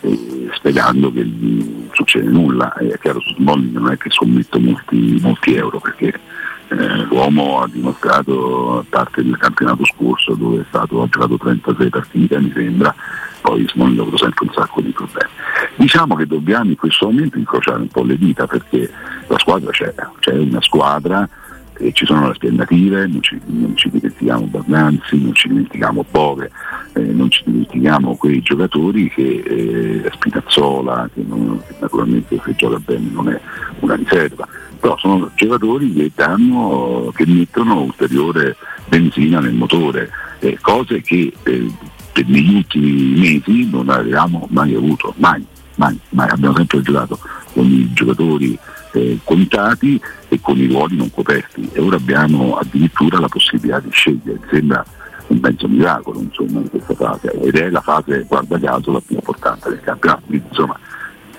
eh, 0.01 0.49
spiegando 0.53 1.11
che 1.11 1.23
non 1.23 1.89
succede 1.93 2.29
nulla. 2.29 2.73
È 2.73 2.97
chiaro 2.99 3.19
su 3.21 3.33
Smalling 3.35 3.77
non 3.77 3.91
è 3.91 3.97
che 3.97 4.09
scommetto 4.09 4.59
molti, 4.59 5.19
molti 5.21 5.55
euro 5.55 5.79
perché 5.79 6.19
eh, 6.67 7.03
l'uomo 7.05 7.61
ha 7.61 7.67
dimostrato 7.67 8.79
a 8.79 8.85
parte 8.87 9.23
del 9.23 9.37
campionato 9.37 9.85
scorso 9.85 10.33
dove 10.33 10.61
è 10.61 10.65
stato, 10.69 11.01
ha 11.01 11.07
giocato 11.09 11.37
36 11.37 11.89
partite 11.89 12.39
mi 12.39 12.51
sembra 12.53 12.95
poi 13.41 13.65
Smalling 13.67 13.99
ha 13.99 14.01
avuto 14.03 14.17
sempre 14.17 14.45
un 14.45 14.53
sacco 14.53 14.81
di 14.81 14.91
problemi. 14.91 15.29
Diciamo 15.75 16.15
che 16.15 16.27
dobbiamo 16.27 16.69
in 16.69 16.77
questo 16.77 17.07
momento 17.07 17.37
incrociare 17.37 17.81
un 17.81 17.87
po' 17.87 18.03
le 18.03 18.17
dita 18.17 18.45
perché 18.45 18.89
la 19.27 19.37
squadra 19.39 19.71
c'è, 19.71 19.93
c'è 20.19 20.37
una 20.37 20.61
squadra 20.61 21.27
eh, 21.81 21.91
ci 21.93 22.05
sono 22.05 22.25
le 22.25 22.31
aspettative, 22.31 23.07
non 23.07 23.21
ci, 23.21 23.39
non 23.45 23.75
ci 23.75 23.89
dimentichiamo 23.89 24.45
Barnanzi, 24.45 25.21
non 25.21 25.33
ci 25.33 25.47
dimentichiamo 25.47 26.05
Bove, 26.09 26.51
eh, 26.93 27.01
non 27.01 27.29
ci 27.29 27.43
dimentichiamo 27.45 28.15
quei 28.15 28.41
giocatori 28.41 29.09
che 29.09 29.43
eh, 29.45 30.11
Spinazzola, 30.13 31.09
che, 31.13 31.23
non, 31.25 31.61
che, 31.65 31.75
naturalmente 31.79 32.39
se 32.43 32.55
gioca 32.55 32.79
bene 32.79 33.09
non 33.11 33.29
è 33.29 33.39
una 33.79 33.95
riserva, 33.95 34.47
però 34.79 34.97
sono 34.97 35.31
giocatori 35.35 35.93
che 35.93 36.11
danno, 36.13 37.11
che 37.15 37.25
mettono 37.25 37.81
ulteriore 37.81 38.55
benzina 38.87 39.39
nel 39.39 39.53
motore, 39.53 40.09
eh, 40.39 40.57
cose 40.59 41.01
che 41.01 41.31
eh, 41.43 41.71
negli 42.25 42.55
ultimi 42.55 43.19
mesi 43.19 43.69
non 43.69 43.89
avevamo 43.89 44.47
mai 44.51 44.75
avuto, 44.75 45.13
mai, 45.17 45.45
mai, 45.75 45.97
mai, 46.09 46.29
abbiamo 46.29 46.55
sempre 46.55 46.81
giocato 46.81 47.19
con 47.53 47.65
i 47.65 47.89
giocatori 47.93 48.57
eh, 48.93 49.19
contati 49.23 49.99
e 50.27 50.39
con 50.41 50.57
i 50.57 50.67
ruoli 50.67 50.97
non 50.97 51.09
coperti. 51.09 51.69
E 51.71 51.79
ora 51.79 51.95
abbiamo 51.95 52.57
addirittura 52.57 53.19
la 53.19 53.27
possibilità 53.27 53.79
di 53.79 53.89
scegliere, 53.91 54.39
sembra 54.49 54.83
un 55.31 55.39
mezzo 55.41 55.67
miracolo 55.67 56.19
insomma, 56.19 56.59
in 56.59 56.69
questa 56.69 56.93
fase. 56.93 57.31
Ed 57.31 57.55
è 57.55 57.69
la 57.69 57.81
fase, 57.81 58.25
guarda 58.27 58.59
caso, 58.59 58.91
la 58.91 59.01
più 59.05 59.15
importante 59.15 59.69
del 59.69 59.81
campionato, 59.81 60.21
quindi 60.27 60.45
insomma 60.47 60.77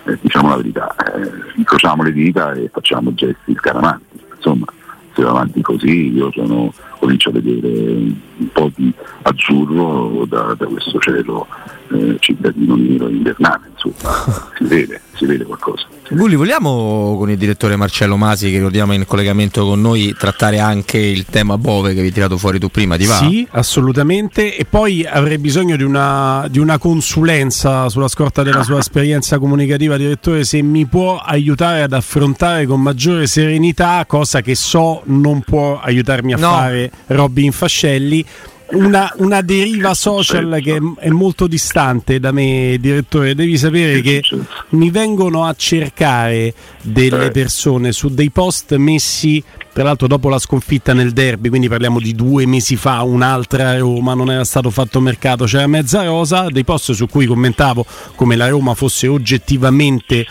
eh, 0.05 0.19
diciamo 0.21 0.49
la 0.49 0.57
verità, 0.57 0.95
eh, 1.15 1.31
incrociamo 1.57 2.03
le 2.03 2.13
dita 2.13 2.53
e 2.53 2.69
facciamo 2.73 3.15
gesti 3.15 3.55
scaramanti, 3.55 4.21
insomma 4.35 4.67
se 5.15 5.23
va 5.23 5.31
avanti 5.31 5.61
così 5.61 6.13
io 6.15 6.31
sono, 6.33 6.73
comincio 7.03 7.31
a 7.31 7.33
vedere 7.33 7.69
un 7.69 8.49
po' 8.53 8.71
di 8.77 8.93
azzurro 9.23 10.25
da, 10.29 10.55
da 10.57 10.67
questo 10.67 11.01
cielo 11.01 11.49
eh, 11.93 12.17
cittadino 12.21 12.77
nero 12.77 13.09
invernale, 13.09 13.71
insomma 13.73 14.51
si 14.57 14.65
vede, 14.65 15.01
si 15.15 15.27
vede 15.27 15.45
qualcosa. 15.45 15.87
Gulli, 16.11 16.37
vogliamo 16.37 17.17
con 17.19 17.31
il 17.31 17.39
direttore 17.39 17.75
Marcello 17.75 18.17
Masi, 18.17 18.51
che 18.51 18.57
ricordiamo 18.57 18.93
in 18.93 19.05
collegamento 19.07 19.65
con 19.65 19.81
noi, 19.81 20.15
trattare 20.17 20.59
anche 20.59 20.99
il 20.99 21.25
tema 21.25 21.59
Bove 21.59 21.89
che 21.89 21.99
avevi 21.99 22.13
tirato 22.13 22.37
fuori 22.37 22.59
tu 22.59 22.69
prima? 22.69 22.97
Ti 22.97 23.07
va? 23.07 23.17
Sì, 23.17 23.47
assolutamente. 23.51 24.57
E 24.57 24.65
poi 24.65 25.05
avrei 25.05 25.39
bisogno 25.39 25.75
di 25.77 25.83
una, 25.83 26.47
di 26.51 26.59
una 26.59 26.79
consulenza 26.79 27.89
sulla 27.89 28.09
scorta 28.09 28.43
della 28.43 28.63
sua 28.63 28.79
esperienza 28.79 29.39
comunicativa, 29.39 29.97
direttore, 29.97 30.45
se 30.45 30.61
mi 30.63 30.87
può 30.87 31.19
aiutare 31.19 31.83
ad 31.83 31.95
affrontare 31.95 32.67
con 32.67 32.81
maggiore 32.81 33.27
serenità, 33.27 34.05
cosa 34.07 34.43
che 34.43 34.55
so 34.55 35.03
non 35.07 35.41
può 35.41 35.81
aiutarmi 35.81 36.35
a 36.35 36.37
no. 36.37 36.51
fare 36.51 36.92
Robin 37.07 37.53
Fascelli. 37.53 38.25
Una, 38.73 39.13
una, 39.19 39.43
deriva 39.43 39.93
social 39.93 40.59
che 40.63 40.81
è 40.99 41.11
molto 41.11 41.47
distante 41.47 42.19
da 42.19 42.33
me, 42.33 42.79
direttore. 42.81 43.35
Devi 43.35 43.59
sapere 43.59 44.01
che 44.01 44.23
mi 44.71 44.91
vengono 44.91 45.45
a 45.45 45.55
cercare 45.55 46.55
delle 46.81 47.31
persone 47.31 47.93
su 47.93 48.09
dei 48.09 48.31
post 48.31 48.75
messi 48.77 49.45
tra 49.73 49.85
l'altro 49.85 50.07
dopo 50.07 50.29
la 50.29 50.39
sconfitta 50.39 50.93
nel 50.93 51.13
derby, 51.13 51.49
quindi 51.49 51.67
parliamo 51.67 51.99
di 51.99 52.15
due 52.15 52.45
mesi 52.45 52.77
fa, 52.77 53.03
un'altra 53.03 53.79
Roma, 53.79 54.13
non 54.13 54.31
era 54.31 54.45
stato 54.45 54.69
fatto 54.69 55.01
mercato, 55.01 55.47
c'era 55.47 55.67
mezza 55.67 56.05
rosa, 56.05 56.49
dei 56.51 56.63
post 56.63 56.93
su 56.93 57.09
cui 57.09 57.25
commentavo 57.25 57.87
come 58.15 58.37
la 58.37 58.49
Roma 58.49 58.75
fosse 58.75 59.07
oggettivamente 59.07 60.27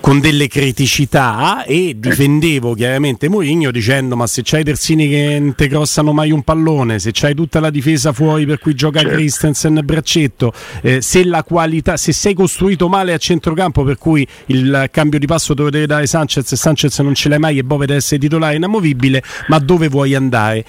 con 0.00 0.18
delle 0.18 0.48
criticità 0.48 1.64
e 1.64 1.94
difendevo 1.96 2.74
chiaramente 2.74 3.28
Mourinho 3.28 3.70
dicendo 3.70 4.16
ma 4.16 4.26
se 4.26 4.40
c'hai 4.42 4.64
terzini 4.64 5.08
che 5.08 5.38
non 5.38 5.54
te 5.54 5.68
crossano 5.68 6.12
mai 6.12 6.30
un 6.30 6.42
pallone, 6.42 6.98
se 6.98 7.10
c'hai 7.12 7.34
tutta 7.34 7.60
la 7.60 7.70
difesa 7.70 8.12
fuori 8.12 8.46
per 8.46 8.58
cui 8.58 8.74
gioca 8.74 9.00
certo. 9.00 9.14
Christensen 9.14 9.80
Braccetto, 9.84 10.52
eh, 10.82 11.00
se 11.02 11.24
la 11.24 11.44
qualità, 11.44 11.96
se 11.96 12.12
sei 12.12 12.34
costruito 12.34 12.88
male 12.88 13.12
a 13.12 13.18
centrocampo 13.18 13.84
per 13.84 13.98
cui 13.98 14.26
il 14.46 14.88
cambio 14.90 15.18
di 15.18 15.26
passo 15.26 15.54
lo 15.54 15.70
deve 15.70 15.86
dare 15.86 16.06
Sanchez 16.06 16.50
e 16.50 16.56
Sanchez 16.56 16.98
non 17.00 17.14
ce 17.14 17.28
l'hai 17.28 17.38
mai 17.38 17.58
e 17.58 17.62
Bove 17.62 17.86
deve 17.86 17.98
essere 17.98 18.20
titolare 18.20 18.56
inamovibile, 18.56 19.22
ma 19.48 19.58
dove 19.58 19.88
vuoi 19.88 20.14
andare? 20.14 20.64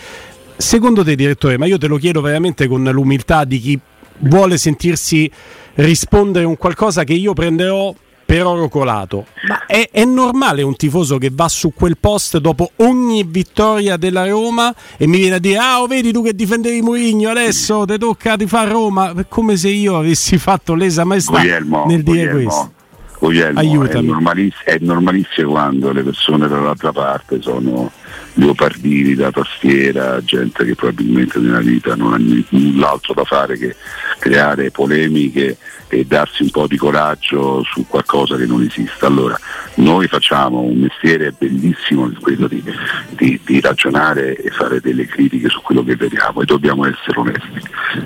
Secondo 0.57 1.03
te, 1.03 1.15
direttore, 1.15 1.57
ma 1.57 1.65
io 1.65 1.77
te 1.77 1.88
lo 1.88 1.97
chiedo 1.97 2.21
veramente 2.21 2.67
con 2.67 2.83
l'umiltà 2.83 3.45
di 3.45 3.59
chi 3.59 3.79
vuole 4.19 4.57
sentirsi 4.57 5.29
rispondere 5.75 6.45
un 6.45 6.57
qualcosa 6.57 7.03
che 7.03 7.13
io 7.13 7.33
prenderò 7.33 7.93
per 8.31 8.45
oro 8.45 8.69
colato. 8.69 9.25
Ma 9.45 9.65
è, 9.65 9.89
è, 9.91 10.05
normale 10.05 10.61
un 10.61 10.77
tifoso 10.77 11.17
che 11.17 11.29
va 11.33 11.50
su 11.50 11.73
quel 11.73 11.97
post 12.00 12.38
dopo 12.38 12.71
ogni 12.77 13.25
vittoria 13.27 13.97
della 13.97 14.25
Roma 14.25 14.73
e 14.95 15.05
mi 15.05 15.17
viene 15.17 15.35
a 15.35 15.39
dire: 15.39 15.57
Ah, 15.57 15.81
oh, 15.81 15.88
vedi 15.88 16.13
tu 16.13 16.23
che 16.23 16.33
difendevi 16.33 16.81
Mourinho, 16.81 17.29
adesso 17.29 17.83
ti 17.85 17.97
tocca 17.97 18.38
di 18.38 18.47
fare 18.47 18.69
Roma. 18.69 19.13
Come 19.27 19.57
se 19.57 19.67
io 19.67 19.97
avessi 19.97 20.38
fatto 20.38 20.75
lesa 20.75 21.03
maestà 21.03 21.39
Guglielmo, 21.39 21.85
nel 21.88 22.03
dire 22.03 22.29
Guglielmo. 22.29 22.43
questo. 22.43 22.71
Guglielmo, 23.19 23.59
Aiutami. 23.59 24.07
È, 24.07 24.09
normaliss- 24.09 24.63
è 24.63 24.77
normalissimo 24.79 25.51
quando 25.51 25.91
le 25.91 26.01
persone 26.01 26.47
dall'altra 26.47 26.93
parte 26.93 27.41
sono 27.41 27.91
leopardini 28.35 29.13
da 29.13 29.29
tastiera, 29.29 30.23
gente 30.23 30.63
che 30.63 30.73
probabilmente 30.73 31.38
nella 31.38 31.59
vita 31.59 31.95
non 31.95 32.13
ha 32.13 32.45
null'altro 32.50 33.13
da 33.13 33.25
fare 33.25 33.57
che 33.57 33.75
creare 34.19 34.71
polemiche 34.71 35.57
e 35.91 36.05
darsi 36.05 36.43
un 36.43 36.51
po' 36.51 36.67
di 36.67 36.77
coraggio 36.77 37.63
su 37.63 37.86
qualcosa 37.86 38.38
che 38.38 38.45
non 38.45 38.62
esiste. 38.62 39.05
Allora, 39.05 39.38
noi 39.75 40.07
facciamo 40.07 40.62
un 40.62 40.77
mestiere 40.77 41.33
bellissimo, 41.38 42.10
quello 42.21 42.48
di, 42.48 42.63
di, 43.10 43.39
di 43.43 43.60
ragionare 43.60 44.38
e 44.38 44.50
fare 44.51 44.79
delle 44.79 45.05
critiche 45.05 45.50
su 45.50 45.62
quello 45.62 45.83
che 45.83 45.98
vediamo 45.98 46.41
e 46.41 46.45
dobbiamo 46.45 46.86
essere 46.86 47.19
onesti. 47.19 47.62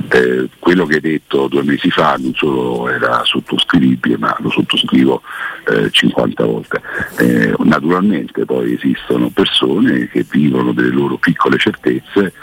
Eh, 0.10 0.50
quello 0.58 0.88
che 0.88 0.96
hai 0.96 1.02
detto 1.02 1.48
due 1.48 1.64
mesi 1.64 1.92
fa 1.92 2.16
non 2.20 2.34
solo 2.34 2.90
era 2.90 3.22
sottoscrivibile, 3.24 4.18
ma 4.18 4.36
lo 4.40 4.50
sottoscrivo 4.50 5.22
eh, 5.68 5.92
50 5.92 6.44
volte. 6.44 6.82
Eh, 7.20 7.54
naturalmente 7.60 8.46
poi 8.46 8.74
esistono 8.74 9.30
persone 9.30 10.08
che 10.08 10.26
vivono 10.28 10.74
delle 10.74 10.90
loro 10.90 11.18
piccole 11.18 11.58
certezze 11.60 12.34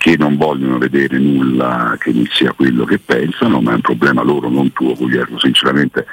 che 0.00 0.16
non 0.16 0.38
vogliono 0.38 0.78
vedere 0.78 1.18
nulla 1.18 1.94
che 1.98 2.10
non 2.10 2.24
sia 2.30 2.54
quello 2.54 2.86
che 2.86 2.98
pensano, 2.98 3.60
ma 3.60 3.72
è 3.72 3.74
un 3.74 3.82
problema 3.82 4.22
loro, 4.22 4.48
non 4.48 4.72
tuo 4.72 4.94
Guglielmo. 4.94 5.38
Sinceramente 5.38 6.06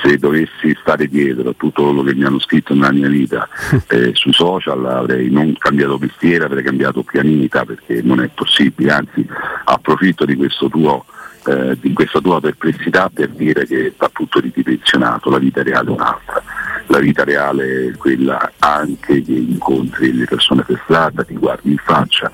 se 0.00 0.16
dovessi 0.16 0.72
stare 0.80 1.08
dietro 1.08 1.50
a 1.50 1.54
tutto 1.56 1.82
quello 1.82 2.04
che 2.04 2.14
mi 2.14 2.22
hanno 2.22 2.38
scritto 2.38 2.72
nella 2.72 2.92
mia 2.92 3.08
vita 3.08 3.48
eh, 3.90 4.12
sui 4.14 4.32
social 4.32 4.86
avrei 4.86 5.28
non 5.28 5.56
cambiato 5.58 5.98
mestiere, 5.98 6.44
avrei 6.44 6.62
cambiato 6.62 7.02
pianita 7.02 7.64
perché 7.64 8.00
non 8.00 8.20
è 8.20 8.30
possibile, 8.32 8.92
anzi 8.92 9.26
approfitto 9.64 10.24
di, 10.24 10.38
tuo, 10.70 11.04
eh, 11.46 11.76
di 11.80 11.92
questa 11.94 12.20
tua 12.20 12.40
perplessità 12.40 13.10
per 13.12 13.30
dire 13.30 13.66
che 13.66 13.92
va 13.98 14.08
tutto 14.12 14.38
ridimensionato, 14.38 15.30
la 15.30 15.38
vita 15.38 15.64
reale 15.64 15.88
è 15.88 15.90
un'altra 15.90 16.42
la 16.86 16.98
vita 16.98 17.24
reale 17.24 17.88
è 17.88 17.96
quella 17.96 18.52
anche 18.58 19.22
che 19.22 19.32
incontri 19.32 20.12
le 20.12 20.26
persone 20.26 20.62
per 20.62 20.80
strada, 20.84 21.24
ti 21.24 21.34
guardi 21.34 21.70
in 21.70 21.78
faccia, 21.78 22.30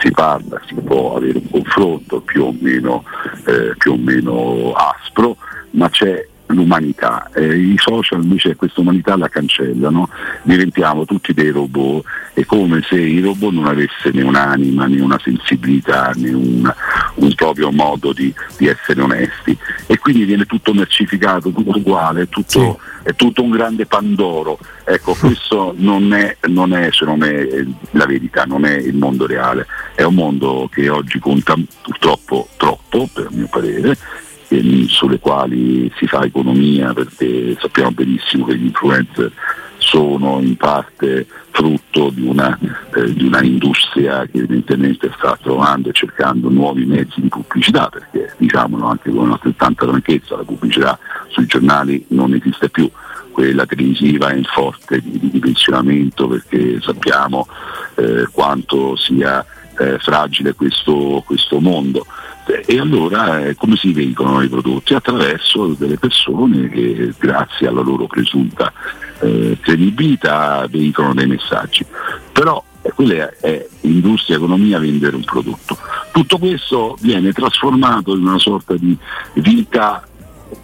si 0.00 0.10
parla, 0.10 0.60
si 0.66 0.74
può 0.74 1.16
avere 1.16 1.38
un 1.38 1.50
confronto 1.50 2.20
più 2.20 2.44
o 2.44 2.54
meno, 2.58 3.04
eh, 3.46 3.74
più 3.76 3.92
o 3.92 3.96
meno 3.96 4.72
aspro, 4.72 5.36
ma 5.70 5.88
c'è 5.88 6.26
l'umanità. 6.48 7.30
Eh, 7.34 7.56
I 7.56 7.74
social 7.78 8.22
invece 8.22 8.56
questa 8.56 8.80
umanità 8.80 9.16
la 9.16 9.28
cancellano, 9.28 10.08
diventiamo 10.42 11.04
tutti 11.04 11.32
dei 11.32 11.50
robot, 11.50 12.04
è 12.34 12.44
come 12.44 12.82
se 12.82 12.96
i 12.96 13.20
robot 13.20 13.52
non 13.52 13.66
avessero 13.66 14.14
né 14.14 14.22
un'anima, 14.22 14.86
né 14.86 15.00
una 15.00 15.18
sensibilità, 15.22 16.12
né 16.16 16.32
un, 16.32 16.72
un 17.14 17.34
proprio 17.34 17.70
modo 17.70 18.12
di, 18.12 18.32
di, 18.56 18.66
essere 18.66 19.00
onesti. 19.00 19.56
E 19.86 19.98
quindi 19.98 20.24
viene 20.24 20.44
tutto 20.44 20.74
mercificato, 20.74 21.50
tutto 21.50 21.78
uguale, 21.78 22.28
tutto, 22.28 22.78
sì. 23.02 23.08
è 23.08 23.14
tutto 23.14 23.42
un 23.42 23.50
grande 23.50 23.86
Pandoro. 23.86 24.58
Ecco, 24.84 25.14
questo 25.14 25.74
non 25.76 26.12
è, 26.12 26.36
non 26.48 26.72
è 26.72 26.90
secondo 26.92 27.26
me 27.26 27.76
la 27.92 28.06
verità, 28.06 28.44
non 28.44 28.64
è 28.64 28.76
il 28.76 28.94
mondo 28.94 29.26
reale, 29.26 29.66
è 29.94 30.02
un 30.02 30.14
mondo 30.14 30.68
che 30.72 30.88
oggi 30.88 31.18
conta 31.18 31.56
purtroppo 31.82 32.48
troppo, 32.56 33.08
per 33.12 33.28
mio 33.30 33.48
parere, 33.48 33.96
sulle 34.88 35.18
quali 35.18 35.90
si 35.96 36.06
fa 36.06 36.22
economia 36.24 36.92
perché 36.92 37.56
sappiamo 37.60 37.92
benissimo 37.92 38.44
che 38.44 38.56
gli 38.56 38.66
influencer 38.66 39.32
sono 39.78 40.40
in 40.40 40.56
parte 40.56 41.26
frutto 41.50 42.10
di 42.10 42.22
una, 42.22 42.58
eh, 42.94 43.14
di 43.14 43.24
una, 43.24 43.40
industria 43.42 44.26
che 44.26 44.38
evidentemente 44.38 45.12
sta 45.16 45.38
trovando 45.40 45.88
e 45.88 45.92
cercando 45.92 46.48
nuovi 46.50 46.84
mezzi 46.84 47.20
di 47.20 47.28
pubblicità 47.28 47.88
perché 47.88 48.34
diciamolo 48.36 48.86
anche 48.86 49.10
con 49.10 49.30
altrettanta 49.30 49.86
franchezza 49.86 50.36
la 50.36 50.42
pubblicità 50.42 50.98
sui 51.28 51.46
giornali 51.46 52.04
non 52.08 52.34
esiste 52.34 52.68
più. 52.68 52.90
Quella 53.30 53.66
televisiva 53.66 54.30
è 54.30 54.36
in 54.36 54.44
forte 54.44 55.00
di, 55.00 55.18
di 55.30 55.38
pensionamento 55.38 56.26
perché 56.26 56.80
sappiamo 56.80 57.46
eh, 57.94 58.26
quanto 58.32 58.96
sia 58.96 59.44
eh, 59.78 59.98
fragile 59.98 60.54
questo, 60.54 61.22
questo 61.26 61.60
mondo. 61.60 62.06
E 62.46 62.78
allora 62.78 63.44
eh, 63.44 63.56
come 63.56 63.76
si 63.76 63.92
veicolano 63.92 64.42
i 64.42 64.48
prodotti? 64.48 64.94
Attraverso 64.94 65.74
delle 65.78 65.98
persone 65.98 66.68
che 66.68 67.12
grazie 67.18 67.66
alla 67.66 67.80
loro 67.80 68.06
presunta 68.06 68.72
eh, 69.20 69.58
credibilità 69.60 70.66
veicolano 70.70 71.14
dei 71.14 71.26
messaggi. 71.26 71.84
Però 72.32 72.62
eh, 72.82 72.92
quella 72.92 73.30
è 73.40 73.66
industria, 73.82 74.36
economia, 74.36 74.78
vendere 74.78 75.16
un 75.16 75.24
prodotto. 75.24 75.76
Tutto 76.12 76.38
questo 76.38 76.96
viene 77.00 77.32
trasformato 77.32 78.14
in 78.14 78.26
una 78.26 78.38
sorta 78.38 78.74
di 78.74 78.96
vita 79.34 80.06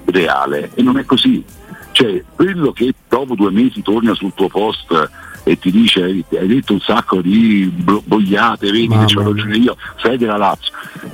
reale 0.04 0.70
e 0.74 0.82
non 0.82 0.98
è 0.98 1.04
così. 1.04 1.44
Cioè, 1.90 2.22
quello 2.34 2.72
che 2.72 2.94
dopo 3.08 3.34
due 3.34 3.50
mesi 3.50 3.82
torna 3.82 4.14
sul 4.14 4.32
tuo 4.34 4.48
post 4.48 5.10
e 5.44 5.58
ti 5.58 5.70
dice 5.70 6.02
hai 6.02 6.46
detto 6.46 6.74
un 6.74 6.80
sacco 6.80 7.20
di 7.20 7.70
boiate, 7.72 8.70
vedi 8.70 8.88
Mamma 8.88 9.04
che 9.04 9.14
c'ho 9.14 9.22
ragione 9.22 9.56
io, 9.56 9.76
sei 10.00 10.16
della 10.16 10.36
Lazio. 10.36 10.72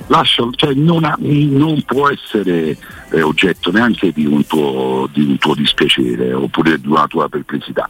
Lascia, 0.09 0.47
cioè 0.53 0.75
non, 0.75 1.05
ha, 1.05 1.17
non, 1.19 1.83
può 1.83 2.11
essere 2.11 2.77
eh, 3.11 3.23
oggetto 3.23 3.71
neanche 3.71 4.13
di 4.13 4.27
un, 4.27 4.47
tuo, 4.47 5.09
di 5.13 5.23
un 5.23 5.39
tuo 5.39 5.55
dispiacere 5.55 6.33
oppure 6.35 6.79
di 6.79 6.89
una 6.89 7.07
tua 7.07 7.29
perplessità 7.29 7.89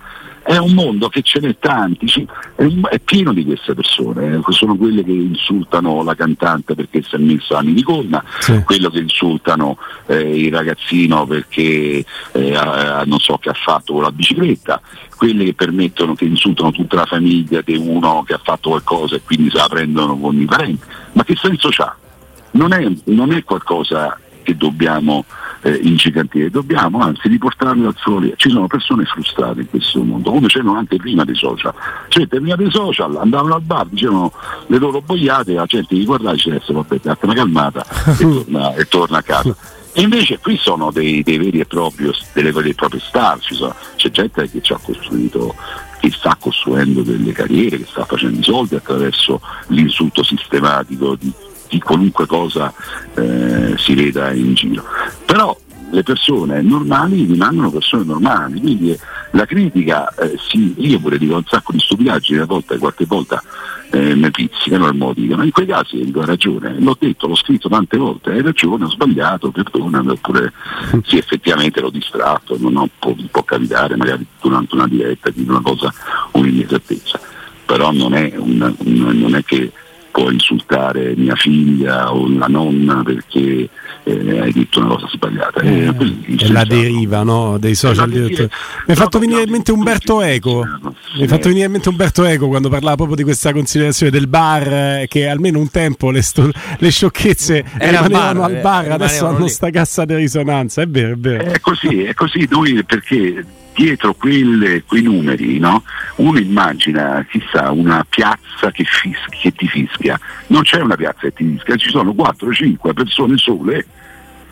è 0.49 0.57
un 0.57 0.73
mondo 0.73 1.11
che 1.11 1.21
ce 1.21 1.41
n'è 1.41 1.59
tanti, 1.59 2.27
è 2.57 2.99
pieno 3.01 3.35
di 3.35 3.45
queste 3.45 3.75
persone, 3.75 4.37
eh. 4.37 4.41
sono 4.49 4.77
quelle 4.77 5.05
che 5.05 5.13
insultano 5.13 6.03
la 6.03 6.15
cantante 6.15 6.75
perché 6.75 7.03
si 7.03 7.17
è 7.17 7.19
messa 7.19 7.59
a 7.59 7.63
minigonna, 7.63 8.25
sì. 8.39 8.63
quello 8.65 8.89
che 8.89 9.01
insultano 9.01 9.77
eh, 10.07 10.47
il 10.47 10.51
ragazzino 10.51 11.27
perché 11.27 12.03
eh, 12.33 13.03
non 13.05 13.19
so 13.19 13.37
che 13.37 13.51
ha 13.51 13.55
fatto 13.55 13.93
con 13.93 14.05
la 14.05 14.11
bicicletta, 14.11 14.81
quelle 15.19 15.45
che 15.45 15.53
permettono 15.53 16.15
che 16.15 16.25
insultano 16.25 16.71
tutta 16.71 16.97
la 16.97 17.05
famiglia 17.05 17.61
di 17.61 17.77
uno 17.77 18.23
che 18.23 18.33
ha 18.33 18.41
fatto 18.43 18.71
qualcosa 18.71 19.17
e 19.17 19.21
quindi 19.23 19.51
se 19.51 19.59
la 19.59 19.69
prendono 19.69 20.17
con 20.17 20.41
i 20.41 20.47
parenti. 20.47 20.83
Ma 21.13 21.25
che 21.25 21.37
senso 21.37 21.69
c'ha? 21.69 21.95
Non 22.53 22.73
è, 22.73 22.91
non 23.05 23.33
è 23.33 23.45
qualcosa 23.45 24.19
che 24.49 24.57
dobbiamo 24.57 25.27
eh, 25.61 25.79
ingigantire, 25.83 26.49
dobbiamo 26.49 27.01
anzi 27.01 27.29
riportarle 27.29 27.87
al 27.87 27.95
sole. 27.99 28.33
Ci 28.37 28.49
sono 28.49 28.67
persone 28.67 29.05
frustrate 29.05 29.61
in 29.61 29.69
questo 29.69 30.03
mondo, 30.03 30.31
come 30.31 30.47
c'erano 30.47 30.75
anche 30.75 30.97
prima 30.97 31.25
dei 31.25 31.35
social. 31.35 31.75
Cioè 32.09 32.27
prima 32.27 32.57
dei 32.57 32.71
social 32.71 33.15
andavano 33.17 33.57
al 33.57 33.61
bar, 33.61 33.87
dicevano 33.89 34.33
le 34.69 34.79
loro 34.79 35.03
boiate, 35.03 35.53
la 35.53 35.67
gente 35.67 35.95
li 35.95 36.07
guardava 36.07 36.33
e 36.33 36.37
diceva 36.37 36.57
adesso 36.57 36.73
vabbè, 36.73 37.01
una 37.21 37.35
calmata 37.35 37.85
e 38.07 38.17
torna, 38.17 38.75
e 38.75 38.85
torna 38.87 39.19
a 39.19 39.23
casa. 39.23 39.55
E 39.93 40.01
invece 40.01 40.39
qui 40.39 40.57
sono 40.57 40.91
dei, 40.91 41.23
dei 41.23 41.37
veri 41.37 41.61
e 41.61 41.67
propri, 41.67 42.11
delle 42.33 42.53
vere 42.53 42.71
e 42.71 42.75
proprie 42.75 43.01
star, 43.01 43.39
sono, 43.41 43.75
c'è 43.97 44.11
gente 44.11 44.49
che 44.49 44.63
ci 44.63 44.73
ha 44.73 44.81
costruito 44.83 45.55
che 46.01 46.11
sta 46.11 46.37
costruendo 46.41 47.03
delle 47.03 47.33
carriere, 47.33 47.77
che 47.77 47.87
sta 47.87 48.05
facendo 48.05 48.39
i 48.39 48.45
soldi 48.45 48.77
attraverso 48.77 49.41
l'insulto 49.69 50.23
sistematico 50.23 51.17
di 51.17 51.33
di 51.69 51.79
qualunque 51.81 52.27
cosa 52.27 52.73
eh, 53.15 53.75
si 53.77 53.95
veda 53.95 54.33
in 54.33 54.55
giro. 54.55 54.85
Però 55.25 55.57
le 55.91 56.03
persone 56.03 56.61
normali 56.61 57.25
rimangono 57.25 57.71
persone 57.71 58.05
normali, 58.05 58.61
quindi 58.61 58.91
eh, 58.91 58.99
la 59.33 59.47
critica, 59.47 60.13
eh, 60.15 60.37
sì, 60.39 60.75
io 60.79 60.99
pure 60.99 61.19
dico 61.19 61.37
un 61.37 61.45
sacco 61.47 61.73
di 61.73 61.79
stupidaggini, 61.79 62.41
a 62.41 62.47
volte, 62.47 62.79
qualche 62.79 63.07
volta 63.07 63.43
eh, 63.91 64.15
mi 64.15 64.31
pizzicano 64.31 64.87
al 64.87 64.97
modo, 64.97 65.21
ma 65.37 65.45
in 65.45 65.51
quei 65.51 65.67
casi 65.67 66.05
dico 66.05 66.21
hai 66.21 66.27
ragione, 66.27 66.79
l'ho 66.79 66.97
detto, 66.99 67.27
l'ho 67.27 67.37
scritto 67.37 67.69
tante 67.69 67.97
volte, 67.97 68.31
hai 68.31 68.43
ragione, 68.43 68.85
ho 68.85 68.91
sbagliato, 68.91 69.51
perdonami, 69.51 70.11
oppure 70.11 70.53
sì 71.05 71.17
effettivamente 71.17 71.81
l'ho 71.81 71.91
distratto, 71.91 72.57
non 72.59 72.77
ho, 72.77 72.89
può, 72.99 73.15
può 73.31 73.43
capitare 73.43 73.97
magari 73.97 74.27
durante 74.41 74.75
una 74.75 74.87
diretta 74.87 75.31
di 75.31 75.45
una 75.47 75.61
cosa 75.61 75.93
un'inesattezza, 76.33 77.21
però 77.65 77.91
non 77.93 78.15
è, 78.15 78.35
una, 78.37 78.73
una, 78.79 79.13
non 79.13 79.35
è 79.35 79.45
che 79.45 79.73
può 80.19 80.31
insultare 80.31 81.15
mia 81.17 81.37
figlia 81.37 82.13
o 82.13 82.29
la 82.29 82.47
nonna 82.47 83.03
perché 83.05 83.69
eh, 84.03 84.41
hai 84.41 84.53
detto 84.53 84.81
una 84.81 84.89
cosa 84.89 85.07
sbagliata. 85.09 85.61
Eh, 85.61 85.87
eh, 85.87 86.51
la 86.51 86.65
deriva 86.65 87.23
no, 87.23 87.57
dei 87.59 87.77
social. 87.77 88.09
Mi 88.11 88.49
hai 88.87 88.97
fatto 88.97 89.21
venire 89.21 89.43
in 89.43 89.51
mente 89.51 89.71
Umberto 89.71 90.21
Eco. 90.21 90.65
Mi 91.15 91.23
hai 91.23 91.29
fatto 91.29 91.49
venire 91.49 91.67
in 91.67 91.73
mente 91.73 91.89
Umberto 91.89 92.25
Eco 92.25 92.49
quando 92.49 92.69
parlava 92.69 92.97
proprio 92.97 93.17
di 93.17 93.23
questa 93.23 93.53
considerazione 93.53 94.11
del 94.11 94.27
bar, 94.27 94.73
eh, 94.73 95.07
che 95.09 95.29
almeno 95.29 95.61
un 95.61 95.71
tempo 95.71 96.11
le, 96.11 96.23
sto, 96.23 96.51
le 96.79 96.91
sciocchezze 96.91 97.65
Era 97.79 98.03
rimanevano 98.03 98.41
bar, 98.41 98.51
al 98.51 98.61
bar, 98.61 98.87
eh, 98.87 98.93
adesso 98.93 99.27
hanno 99.27 99.45
lì. 99.45 99.49
sta 99.49 99.71
cassa 99.71 100.05
di 100.05 100.17
risonanza. 100.17 100.83
È 100.83 100.87
vero, 100.89 101.13
è 101.13 101.17
vero. 101.17 101.45
È 101.45 101.61
così, 101.61 102.03
è 102.03 102.15
così. 102.15 102.47
Lui 102.51 102.83
perché 102.83 103.45
dietro 103.79 104.13
quelle, 104.15 104.83
quei 104.83 105.03
numeri 105.03 105.61
no? 105.61 105.85
uno 106.17 106.41
immagina 106.41 107.25
chissà 107.31 107.71
una 107.71 108.05
piazza 108.09 108.73
che, 108.73 108.83
fischia, 108.83 109.39
che, 109.41 109.53
ti 109.53 109.69
fischia, 109.69 110.19
non 110.49 110.63
c'è 110.63 110.81
una 110.81 110.97
piazza 110.97 111.21
che 111.21 111.33
ti 111.33 111.45
fischia, 111.45 111.77
ci 111.77 111.91
sono 111.91 112.11
4-5 112.11 112.93
persone 112.93 113.37
sole, 113.37 113.87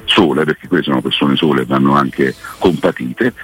sole 0.04 0.44
perché 0.44 0.68
queste 0.68 0.90
sono 0.90 1.02
persone 1.02 1.34
sole 1.34 1.64
vanno 1.64 1.94
anche 1.96 2.36
compatite, 2.58 3.34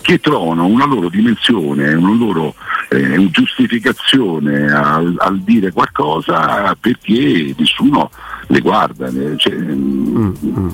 che 0.00 0.20
trovano 0.20 0.64
una 0.64 0.86
loro 0.86 1.10
dimensione, 1.10 1.92
una 1.92 2.14
loro 2.14 2.54
eh, 2.88 3.28
giustificazione 3.30 4.72
al, 4.72 5.16
al, 5.18 5.40
dire 5.40 5.70
qualcosa 5.72 6.74
perché 6.80 7.54
nessuno 7.58 8.10
le 8.46 8.60
guarda. 8.60 9.10
Cioè, 9.36 9.54
mm, 9.54 10.32
mm 10.46 10.68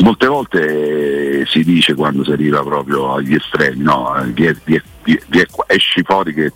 molte 0.00 0.26
volte 0.26 1.46
si 1.46 1.64
dice 1.64 1.94
quando 1.94 2.24
si 2.24 2.32
arriva 2.32 2.62
proprio 2.62 3.14
agli 3.14 3.34
estremi, 3.34 3.82
no? 3.82 4.12
vi, 4.32 4.82
vi, 5.06 5.46
esci 5.68 6.02
fuori 6.02 6.34
che 6.34 6.52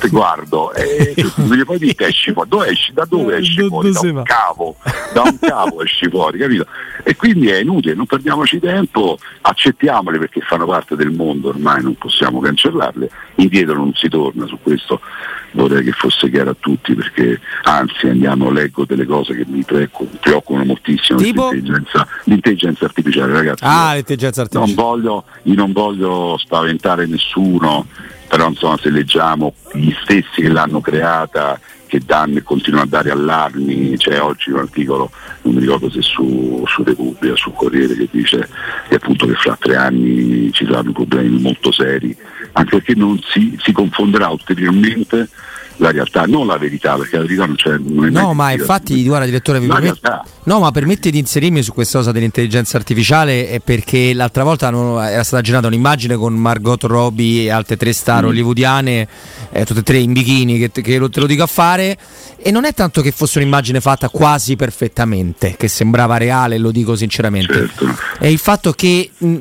ti 0.00 0.08
guardo 0.08 0.72
e 0.72 1.14
non 1.36 1.62
poi 1.64 1.78
dire 1.78 2.06
esci 2.06 2.32
fuori, 2.32 2.48
dove 2.48 2.68
esci? 2.68 2.92
Da 2.92 3.04
dove 3.04 3.36
esci 3.36 3.66
fuori? 3.68 3.92
Da 3.92 4.00
un 4.00 4.22
cavo, 4.22 4.76
da 5.12 5.22
un 5.22 5.38
cavo 5.38 5.82
esci 5.82 6.08
fuori, 6.08 6.38
capito? 6.38 6.66
E 7.02 7.14
quindi 7.16 7.48
è 7.48 7.58
inutile, 7.58 7.94
non 7.94 8.06
perdiamoci 8.06 8.58
tempo, 8.58 9.18
accettiamole 9.42 10.18
perché 10.18 10.40
fanno 10.40 10.64
parte 10.66 10.96
del 10.96 11.10
mondo, 11.10 11.48
ormai 11.48 11.82
non 11.82 11.94
possiamo 11.96 12.40
cancellarle, 12.40 13.10
indietro 13.36 13.74
non 13.74 13.92
si 13.94 14.08
torna 14.08 14.46
su 14.46 14.58
questo 14.62 15.00
vorrei 15.52 15.84
che 15.84 15.92
fosse 15.92 16.30
chiaro 16.30 16.50
a 16.50 16.56
tutti 16.58 16.94
perché 16.94 17.40
anzi 17.64 18.06
andiamo, 18.08 18.50
leggo 18.50 18.84
delle 18.84 19.06
cose 19.06 19.34
che 19.34 19.44
mi 19.46 19.64
preoccupano 19.64 20.64
moltissimo? 20.64 21.18
L'intelligenza, 21.18 22.06
l'intelligenza, 22.24 22.84
artificiale 22.84 23.32
ragazzi 23.32 23.64
ah, 23.64 23.94
l'intelligenza 23.94 24.42
artificiale. 24.42 24.74
Non 24.74 24.84
voglio, 24.84 25.24
io 25.42 25.54
non 25.54 25.72
voglio 25.72 26.36
spaventare 26.38 27.01
nessuno 27.06 27.86
però 28.32 28.48
insomma 28.48 28.78
se 28.78 28.88
leggiamo 28.88 29.52
gli 29.74 29.92
stessi 30.02 30.40
che 30.40 30.48
l'hanno 30.48 30.80
creata 30.80 31.60
che 31.92 32.00
danno 32.02 32.38
e 32.38 32.42
continuano 32.42 32.84
a 32.84 32.88
dare 32.88 33.10
allarmi, 33.10 33.98
c'è 33.98 34.18
oggi 34.18 34.50
un 34.50 34.60
articolo, 34.60 35.10
non 35.42 35.52
mi 35.52 35.60
ricordo 35.60 35.90
se 35.90 36.00
su, 36.00 36.64
su 36.66 36.82
Repubblica, 36.82 37.36
su 37.36 37.52
Corriere, 37.52 37.94
che 37.94 38.08
dice 38.10 38.48
che 38.88 38.94
appunto 38.94 39.26
che 39.26 39.34
fra 39.34 39.58
tre 39.60 39.76
anni 39.76 40.50
ci 40.52 40.64
saranno 40.64 40.92
problemi 40.92 41.38
molto 41.38 41.70
seri, 41.70 42.16
anche 42.52 42.76
perché 42.76 42.94
non 42.94 43.20
si, 43.22 43.58
si 43.62 43.72
confonderà 43.72 44.30
ulteriormente 44.30 45.28
la 45.76 45.90
realtà, 45.90 46.24
non 46.26 46.46
la 46.46 46.58
verità, 46.58 46.96
perché 46.96 47.16
la 47.16 47.22
verità 47.22 47.46
non 47.46 47.56
c'è. 47.56 47.76
Non 47.78 48.08
no, 48.08 48.34
ma 48.34 48.52
infatti, 48.52 49.04
guarda 49.04 49.26
direttore, 49.26 49.60
vi 49.60 49.66
realtà 49.66 50.24
No, 50.44 50.58
ma 50.58 50.72
permetti 50.72 51.12
di 51.12 51.18
inserirmi 51.18 51.62
su 51.62 51.72
questa 51.72 51.98
cosa 51.98 52.10
dell'intelligenza 52.10 52.76
artificiale 52.76 53.60
perché 53.64 54.12
l'altra 54.12 54.42
volta 54.42 54.68
era 55.08 55.22
stata 55.22 55.40
girata 55.40 55.68
un'immagine 55.68 56.16
con 56.16 56.34
Margot 56.34 56.82
Robbie 56.82 57.44
e 57.44 57.50
altre 57.50 57.76
tre 57.76 57.92
star 57.92 58.24
mm. 58.24 58.26
hollywoodiane, 58.26 59.08
eh, 59.52 59.64
tutte 59.64 59.80
e 59.80 59.82
tre 59.84 59.98
in 59.98 60.12
bikini, 60.12 60.58
che, 60.58 60.82
che 60.82 60.98
lo, 60.98 61.08
te 61.08 61.20
lo 61.20 61.26
dico 61.26 61.44
a 61.44 61.46
fare, 61.46 61.96
e 62.36 62.50
non 62.50 62.64
è 62.64 62.74
tanto 62.74 63.02
che 63.02 63.12
fosse 63.12 63.38
un'immagine 63.38 63.80
fatta 63.80 64.08
quasi 64.08 64.56
perfettamente, 64.56 65.54
che 65.56 65.68
sembrava 65.68 66.16
reale, 66.16 66.58
lo 66.58 66.72
dico 66.72 66.96
sinceramente, 66.96 67.52
certo. 67.52 67.86
è 68.18 68.26
il 68.26 68.38
fatto 68.38 68.72
che 68.72 69.10
mh, 69.16 69.36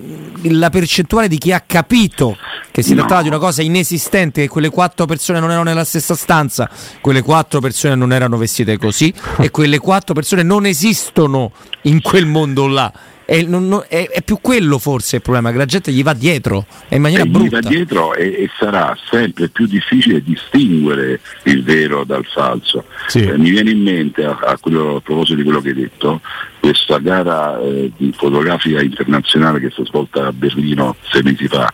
la 0.52 0.70
percentuale 0.70 1.28
di 1.28 1.40
chi 1.40 1.52
ha 1.52 1.64
capito 1.66 2.38
che 2.72 2.82
si 2.82 2.94
no. 2.94 3.02
trattava 3.02 3.22
di 3.22 3.28
una 3.28 3.38
cosa 3.38 3.62
inesistente, 3.62 4.42
che 4.42 4.48
quelle 4.48 4.70
quattro 4.70 5.06
persone 5.06 5.40
non 5.40 5.50
erano 5.52 5.70
nella 5.70 5.84
stessa 5.84 6.16
stanza, 6.16 6.70
quelle 7.02 7.22
quattro 7.22 7.60
persone 7.60 7.96
non 7.96 8.14
erano 8.14 8.38
vestite 8.38 8.78
così 8.78 9.14
e 9.38 9.52
quelle 9.52 9.78
quattro 9.78 10.14
persone 10.14 10.44
non 10.44 10.66
esistono 10.66 11.52
in 11.84 12.02
quel 12.02 12.26
mondo 12.26 12.68
là. 12.68 12.92
È, 13.24 13.44
non, 13.44 13.82
è, 13.88 14.10
è, 14.10 14.24
più 14.24 14.40
quello 14.42 14.78
forse 14.78 15.18
il 15.18 15.22
problema, 15.22 15.52
che 15.52 15.58
la 15.58 15.66
gente 15.66 15.94
gli 15.94 16.04
va 16.04 16.14
dietro 16.14 16.66
in 16.90 17.02
maniera 17.02 17.24
e 17.24 17.28
brutta. 17.28 17.60
Gli 17.60 17.62
va 17.62 17.70
dietro 17.70 18.14
e, 18.14 18.26
e, 18.26 18.50
sarà 18.60 18.98
sempre 19.10 19.48
più 19.48 19.68
difficile 19.68 20.22
distinguere 20.22 21.22
il 21.44 21.64
vero 21.64 22.04
dal 22.04 22.26
falso. 22.26 22.84
Sì. 23.08 23.20
Eh, 23.22 23.38
mi 23.38 23.52
viene 23.52 23.72
in 23.72 23.82
mente, 23.82 24.26
a, 24.26 24.38
a, 24.38 24.58
quello, 24.58 24.98
a, 24.98 25.02
proposito 25.02 25.38
di 25.38 25.44
quello 25.44 25.62
che 25.62 25.70
hai 25.70 25.76
detto, 25.76 26.20
questa 26.62 27.00
gara 27.00 27.60
eh, 27.60 27.92
di 27.98 28.14
fotografica 28.16 28.82
internazionale 28.82 29.60
che 29.60 29.72
si 29.72 29.82
è 29.82 29.86
svolta 29.86 30.28
a 30.28 30.32
Berlino 30.32 30.96
sei 31.10 31.24
mesi 31.24 31.48
fa, 31.48 31.68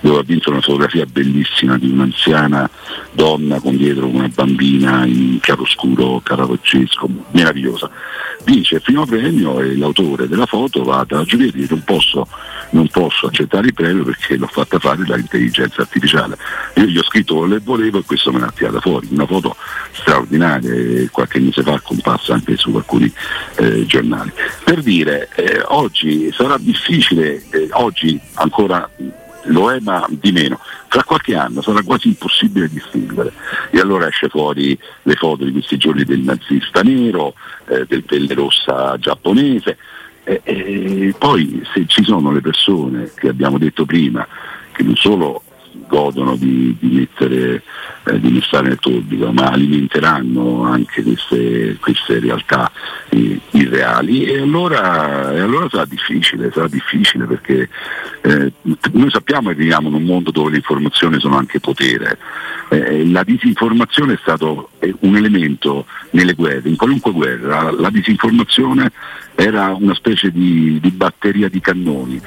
dove 0.00 0.18
ha 0.18 0.22
vinto 0.24 0.50
una 0.50 0.60
fotografia 0.60 1.06
bellissima 1.06 1.78
di 1.78 1.88
un'anziana 1.88 2.68
donna 3.12 3.60
con 3.60 3.76
dietro 3.76 4.08
una 4.08 4.28
bambina 4.28 5.04
in 5.04 5.38
chiaroscuro 5.40 6.20
caravaggesco, 6.24 7.08
meravigliosa. 7.30 7.88
Vince 8.44 8.74
il 8.74 8.82
primo 8.82 9.06
premio 9.06 9.60
e 9.60 9.76
l'autore 9.76 10.26
della 10.26 10.46
foto 10.46 10.82
va 10.82 11.06
e 11.08 11.24
dice 11.24 11.66
non 11.70 11.82
posso, 11.84 12.26
non 12.72 12.88
posso 12.88 13.26
accettare 13.26 13.66
il 13.66 13.74
premio 13.74 14.04
perché 14.04 14.36
l'ho 14.36 14.46
fatta 14.46 14.78
fare 14.78 15.04
dall'intelligenza 15.04 15.82
artificiale. 15.82 16.36
Io 16.74 16.84
gli 16.84 16.98
ho 16.98 17.02
scritto 17.02 17.36
quello 17.36 17.54
che 17.54 17.62
volevo 17.64 17.98
e 17.98 18.04
questo 18.04 18.32
me 18.32 18.40
l'ha 18.40 18.52
tirata 18.54 18.80
fuori, 18.80 19.08
una 19.10 19.26
foto 19.26 19.56
straordinaria, 19.92 21.08
qualche 21.10 21.40
mese 21.40 21.62
fa 21.62 21.80
comparsa 21.80 22.34
anche 22.34 22.56
su 22.56 22.74
alcuni 22.74 23.12
eh, 23.56 23.86
giornali. 23.86 24.32
Per 24.64 24.82
dire, 24.82 25.28
eh, 25.34 25.62
oggi 25.66 26.30
sarà 26.32 26.56
difficile, 26.58 27.42
eh, 27.50 27.68
oggi 27.72 28.20
ancora 28.34 28.88
lo 29.46 29.72
è 29.72 29.78
ma 29.80 30.06
di 30.08 30.32
meno. 30.32 30.58
Fra 30.88 31.02
qualche 31.04 31.34
anno 31.34 31.62
sarà 31.62 31.82
quasi 31.82 32.08
impossibile 32.08 32.68
distinguere 32.68 33.32
e 33.70 33.80
allora 33.80 34.06
esce 34.06 34.28
fuori 34.28 34.78
le 35.02 35.14
foto 35.14 35.44
di 35.44 35.52
questi 35.52 35.78
giorni 35.78 36.04
del 36.04 36.20
nazista 36.20 36.82
nero, 36.82 37.34
eh, 37.66 37.84
del 37.86 38.04
pelle 38.04 38.34
rossa 38.34 38.96
giapponese 38.98 39.78
e, 40.24 40.40
e 40.44 41.14
poi 41.18 41.62
se 41.72 41.84
ci 41.86 42.02
sono 42.04 42.30
le 42.30 42.40
persone 42.40 43.10
che 43.14 43.28
abbiamo 43.28 43.58
detto 43.58 43.84
prima 43.84 44.26
che 44.72 44.82
non 44.82 44.96
solo 44.96 45.42
godono 45.92 46.36
di, 46.36 46.74
di, 46.78 46.88
mettere, 46.88 47.62
eh, 48.04 48.18
di 48.18 48.30
messare 48.30 48.68
nel 48.68 48.78
torbido, 48.78 49.30
ma 49.30 49.50
alimenteranno 49.50 50.62
anche 50.62 51.02
queste, 51.02 51.76
queste 51.78 52.18
realtà 52.18 52.72
eh, 53.10 53.38
irreali 53.50 54.24
e 54.24 54.40
allora, 54.40 55.34
e 55.34 55.40
allora, 55.40 55.68
sarà 55.68 55.84
difficile, 55.84 56.50
sarà 56.50 56.68
difficile 56.68 57.26
perché 57.26 57.68
eh, 58.22 58.52
noi 58.92 59.10
sappiamo 59.10 59.50
che 59.50 59.54
viviamo 59.56 59.88
in 59.88 59.94
un 59.94 60.04
mondo 60.04 60.30
dove 60.30 60.52
le 60.52 60.56
informazioni 60.56 61.20
sono 61.20 61.36
anche 61.36 61.60
potere. 61.60 62.16
Eh, 62.70 63.06
la 63.10 63.22
disinformazione 63.22 64.14
è 64.14 64.18
stato 64.22 64.70
un 65.00 65.16
elemento 65.16 65.84
nelle 66.12 66.32
guerre, 66.32 66.70
in 66.70 66.76
qualunque 66.76 67.12
guerra, 67.12 67.70
la 67.70 67.90
disinformazione 67.90 68.90
era 69.34 69.74
una 69.78 69.94
specie 69.94 70.30
di, 70.30 70.78
di 70.80 70.90
batteria 70.90 71.48
di 71.48 71.60
cannoni. 71.60 72.20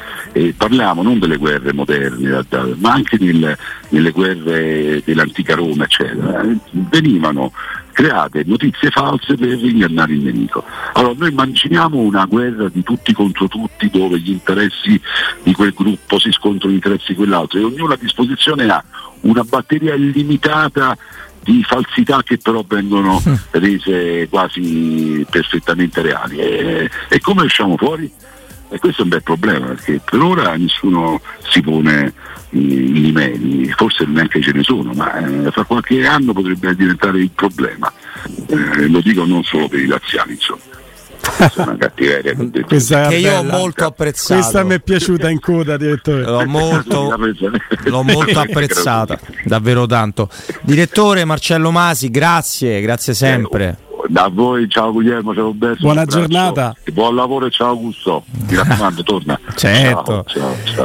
Parliamo 0.57 1.01
non 1.01 1.19
delle 1.19 1.37
guerre 1.37 1.71
moderne, 1.71 2.45
ma 2.77 2.91
anche 2.91 3.17
nel, 3.19 3.54
nelle 3.89 4.11
guerre 4.11 5.01
dell'antica 5.03 5.55
Roma, 5.55 5.85
eccetera. 5.85 6.41
Venivano 6.71 7.51
create 7.95 8.43
notizie 8.45 8.89
false 8.89 9.35
per 9.35 9.47
ingannare 9.47 10.13
il 10.13 10.19
nemico. 10.19 10.63
Allora 10.93 11.15
noi 11.17 11.29
immaginiamo 11.29 11.97
una 11.97 12.25
guerra 12.25 12.67
di 12.67 12.83
tutti 12.83 13.13
contro 13.13 13.47
tutti 13.47 13.89
dove 13.89 14.19
gli 14.19 14.31
interessi 14.31 14.99
di 15.43 15.53
quel 15.53 15.73
gruppo 15.73 16.19
si 16.19 16.31
scontrano 16.31 16.73
gli 16.73 16.75
interessi 16.75 17.13
di 17.13 17.15
quell'altro 17.15 17.57
e 17.57 17.63
ognuno 17.63 17.93
a 17.93 17.97
disposizione 17.97 18.67
ha 18.67 18.83
una 19.21 19.43
batteria 19.43 19.93
illimitata 19.93 20.97
di 21.41 21.63
falsità 21.63 22.21
che 22.23 22.37
però 22.37 22.65
vengono 22.67 23.21
rese 23.51 24.27
quasi 24.29 25.25
perfettamente 25.29 26.01
reali. 26.01 26.37
E, 26.37 26.89
e 27.07 27.19
come 27.21 27.43
usciamo 27.43 27.77
fuori? 27.77 28.11
E 28.69 28.79
questo 28.79 29.01
è 29.01 29.03
un 29.03 29.09
bel 29.09 29.23
problema 29.23 29.67
perché 29.67 30.01
per 30.03 30.19
ora 30.21 30.55
nessuno 30.55 31.21
si 31.47 31.61
pone 31.61 32.13
i 32.49 33.01
livelli, 33.01 33.67
forse 33.69 34.05
neanche 34.05 34.41
ce 34.41 34.51
ne 34.51 34.63
sono, 34.63 34.93
ma 34.93 35.17
eh, 35.17 35.51
fra 35.51 35.63
qualche 35.63 36.05
anno 36.05 36.33
potrebbe 36.33 36.75
diventare 36.75 37.19
il 37.19 37.31
problema. 37.31 37.91
Eh, 38.47 38.87
lo 38.87 39.01
dico 39.01 39.25
non 39.25 39.43
solo 39.43 39.67
per 39.67 39.79
i 39.79 39.85
laziali, 39.85 40.33
insomma 40.33 40.61
una 41.55 41.77
cattiveria 41.77 42.33
che, 42.35 42.65
che 43.07 43.15
io 43.15 43.37
ho 43.37 43.43
molto 43.43 43.85
apprezzato. 43.85 44.39
Questa 44.39 44.63
mi 44.63 44.75
è 44.75 44.79
piaciuta 44.79 45.29
in 45.29 45.39
coda, 45.39 45.77
direttore. 45.77 46.23
L'ho 46.23 46.45
molto, 46.45 47.15
l'ho 47.85 48.03
molto 48.03 48.39
apprezzata, 48.39 49.19
davvero 49.43 49.85
tanto. 49.85 50.29
Direttore 50.61 51.25
Marcello 51.25 51.71
Masi, 51.71 52.09
grazie, 52.09 52.81
grazie 52.81 53.13
sempre. 53.13 53.84
Da 54.07 54.29
voi, 54.31 54.69
ciao 54.69 54.91
Guglielmo, 54.91 55.33
ciao 55.33 55.45
Roberto. 55.45 55.81
Buona 55.81 56.05
giornata. 56.05 56.75
Buon 56.91 57.15
lavoro 57.15 57.45
e 57.47 57.49
ciao 57.49 57.69
Augusto. 57.69 58.23
Mi 58.49 58.55
raccomando, 58.55 59.03
torna. 59.03 59.39
certo. 59.55 60.23
Ciao, 60.25 60.25
ciao, 60.25 60.55
ciao. 60.63 60.83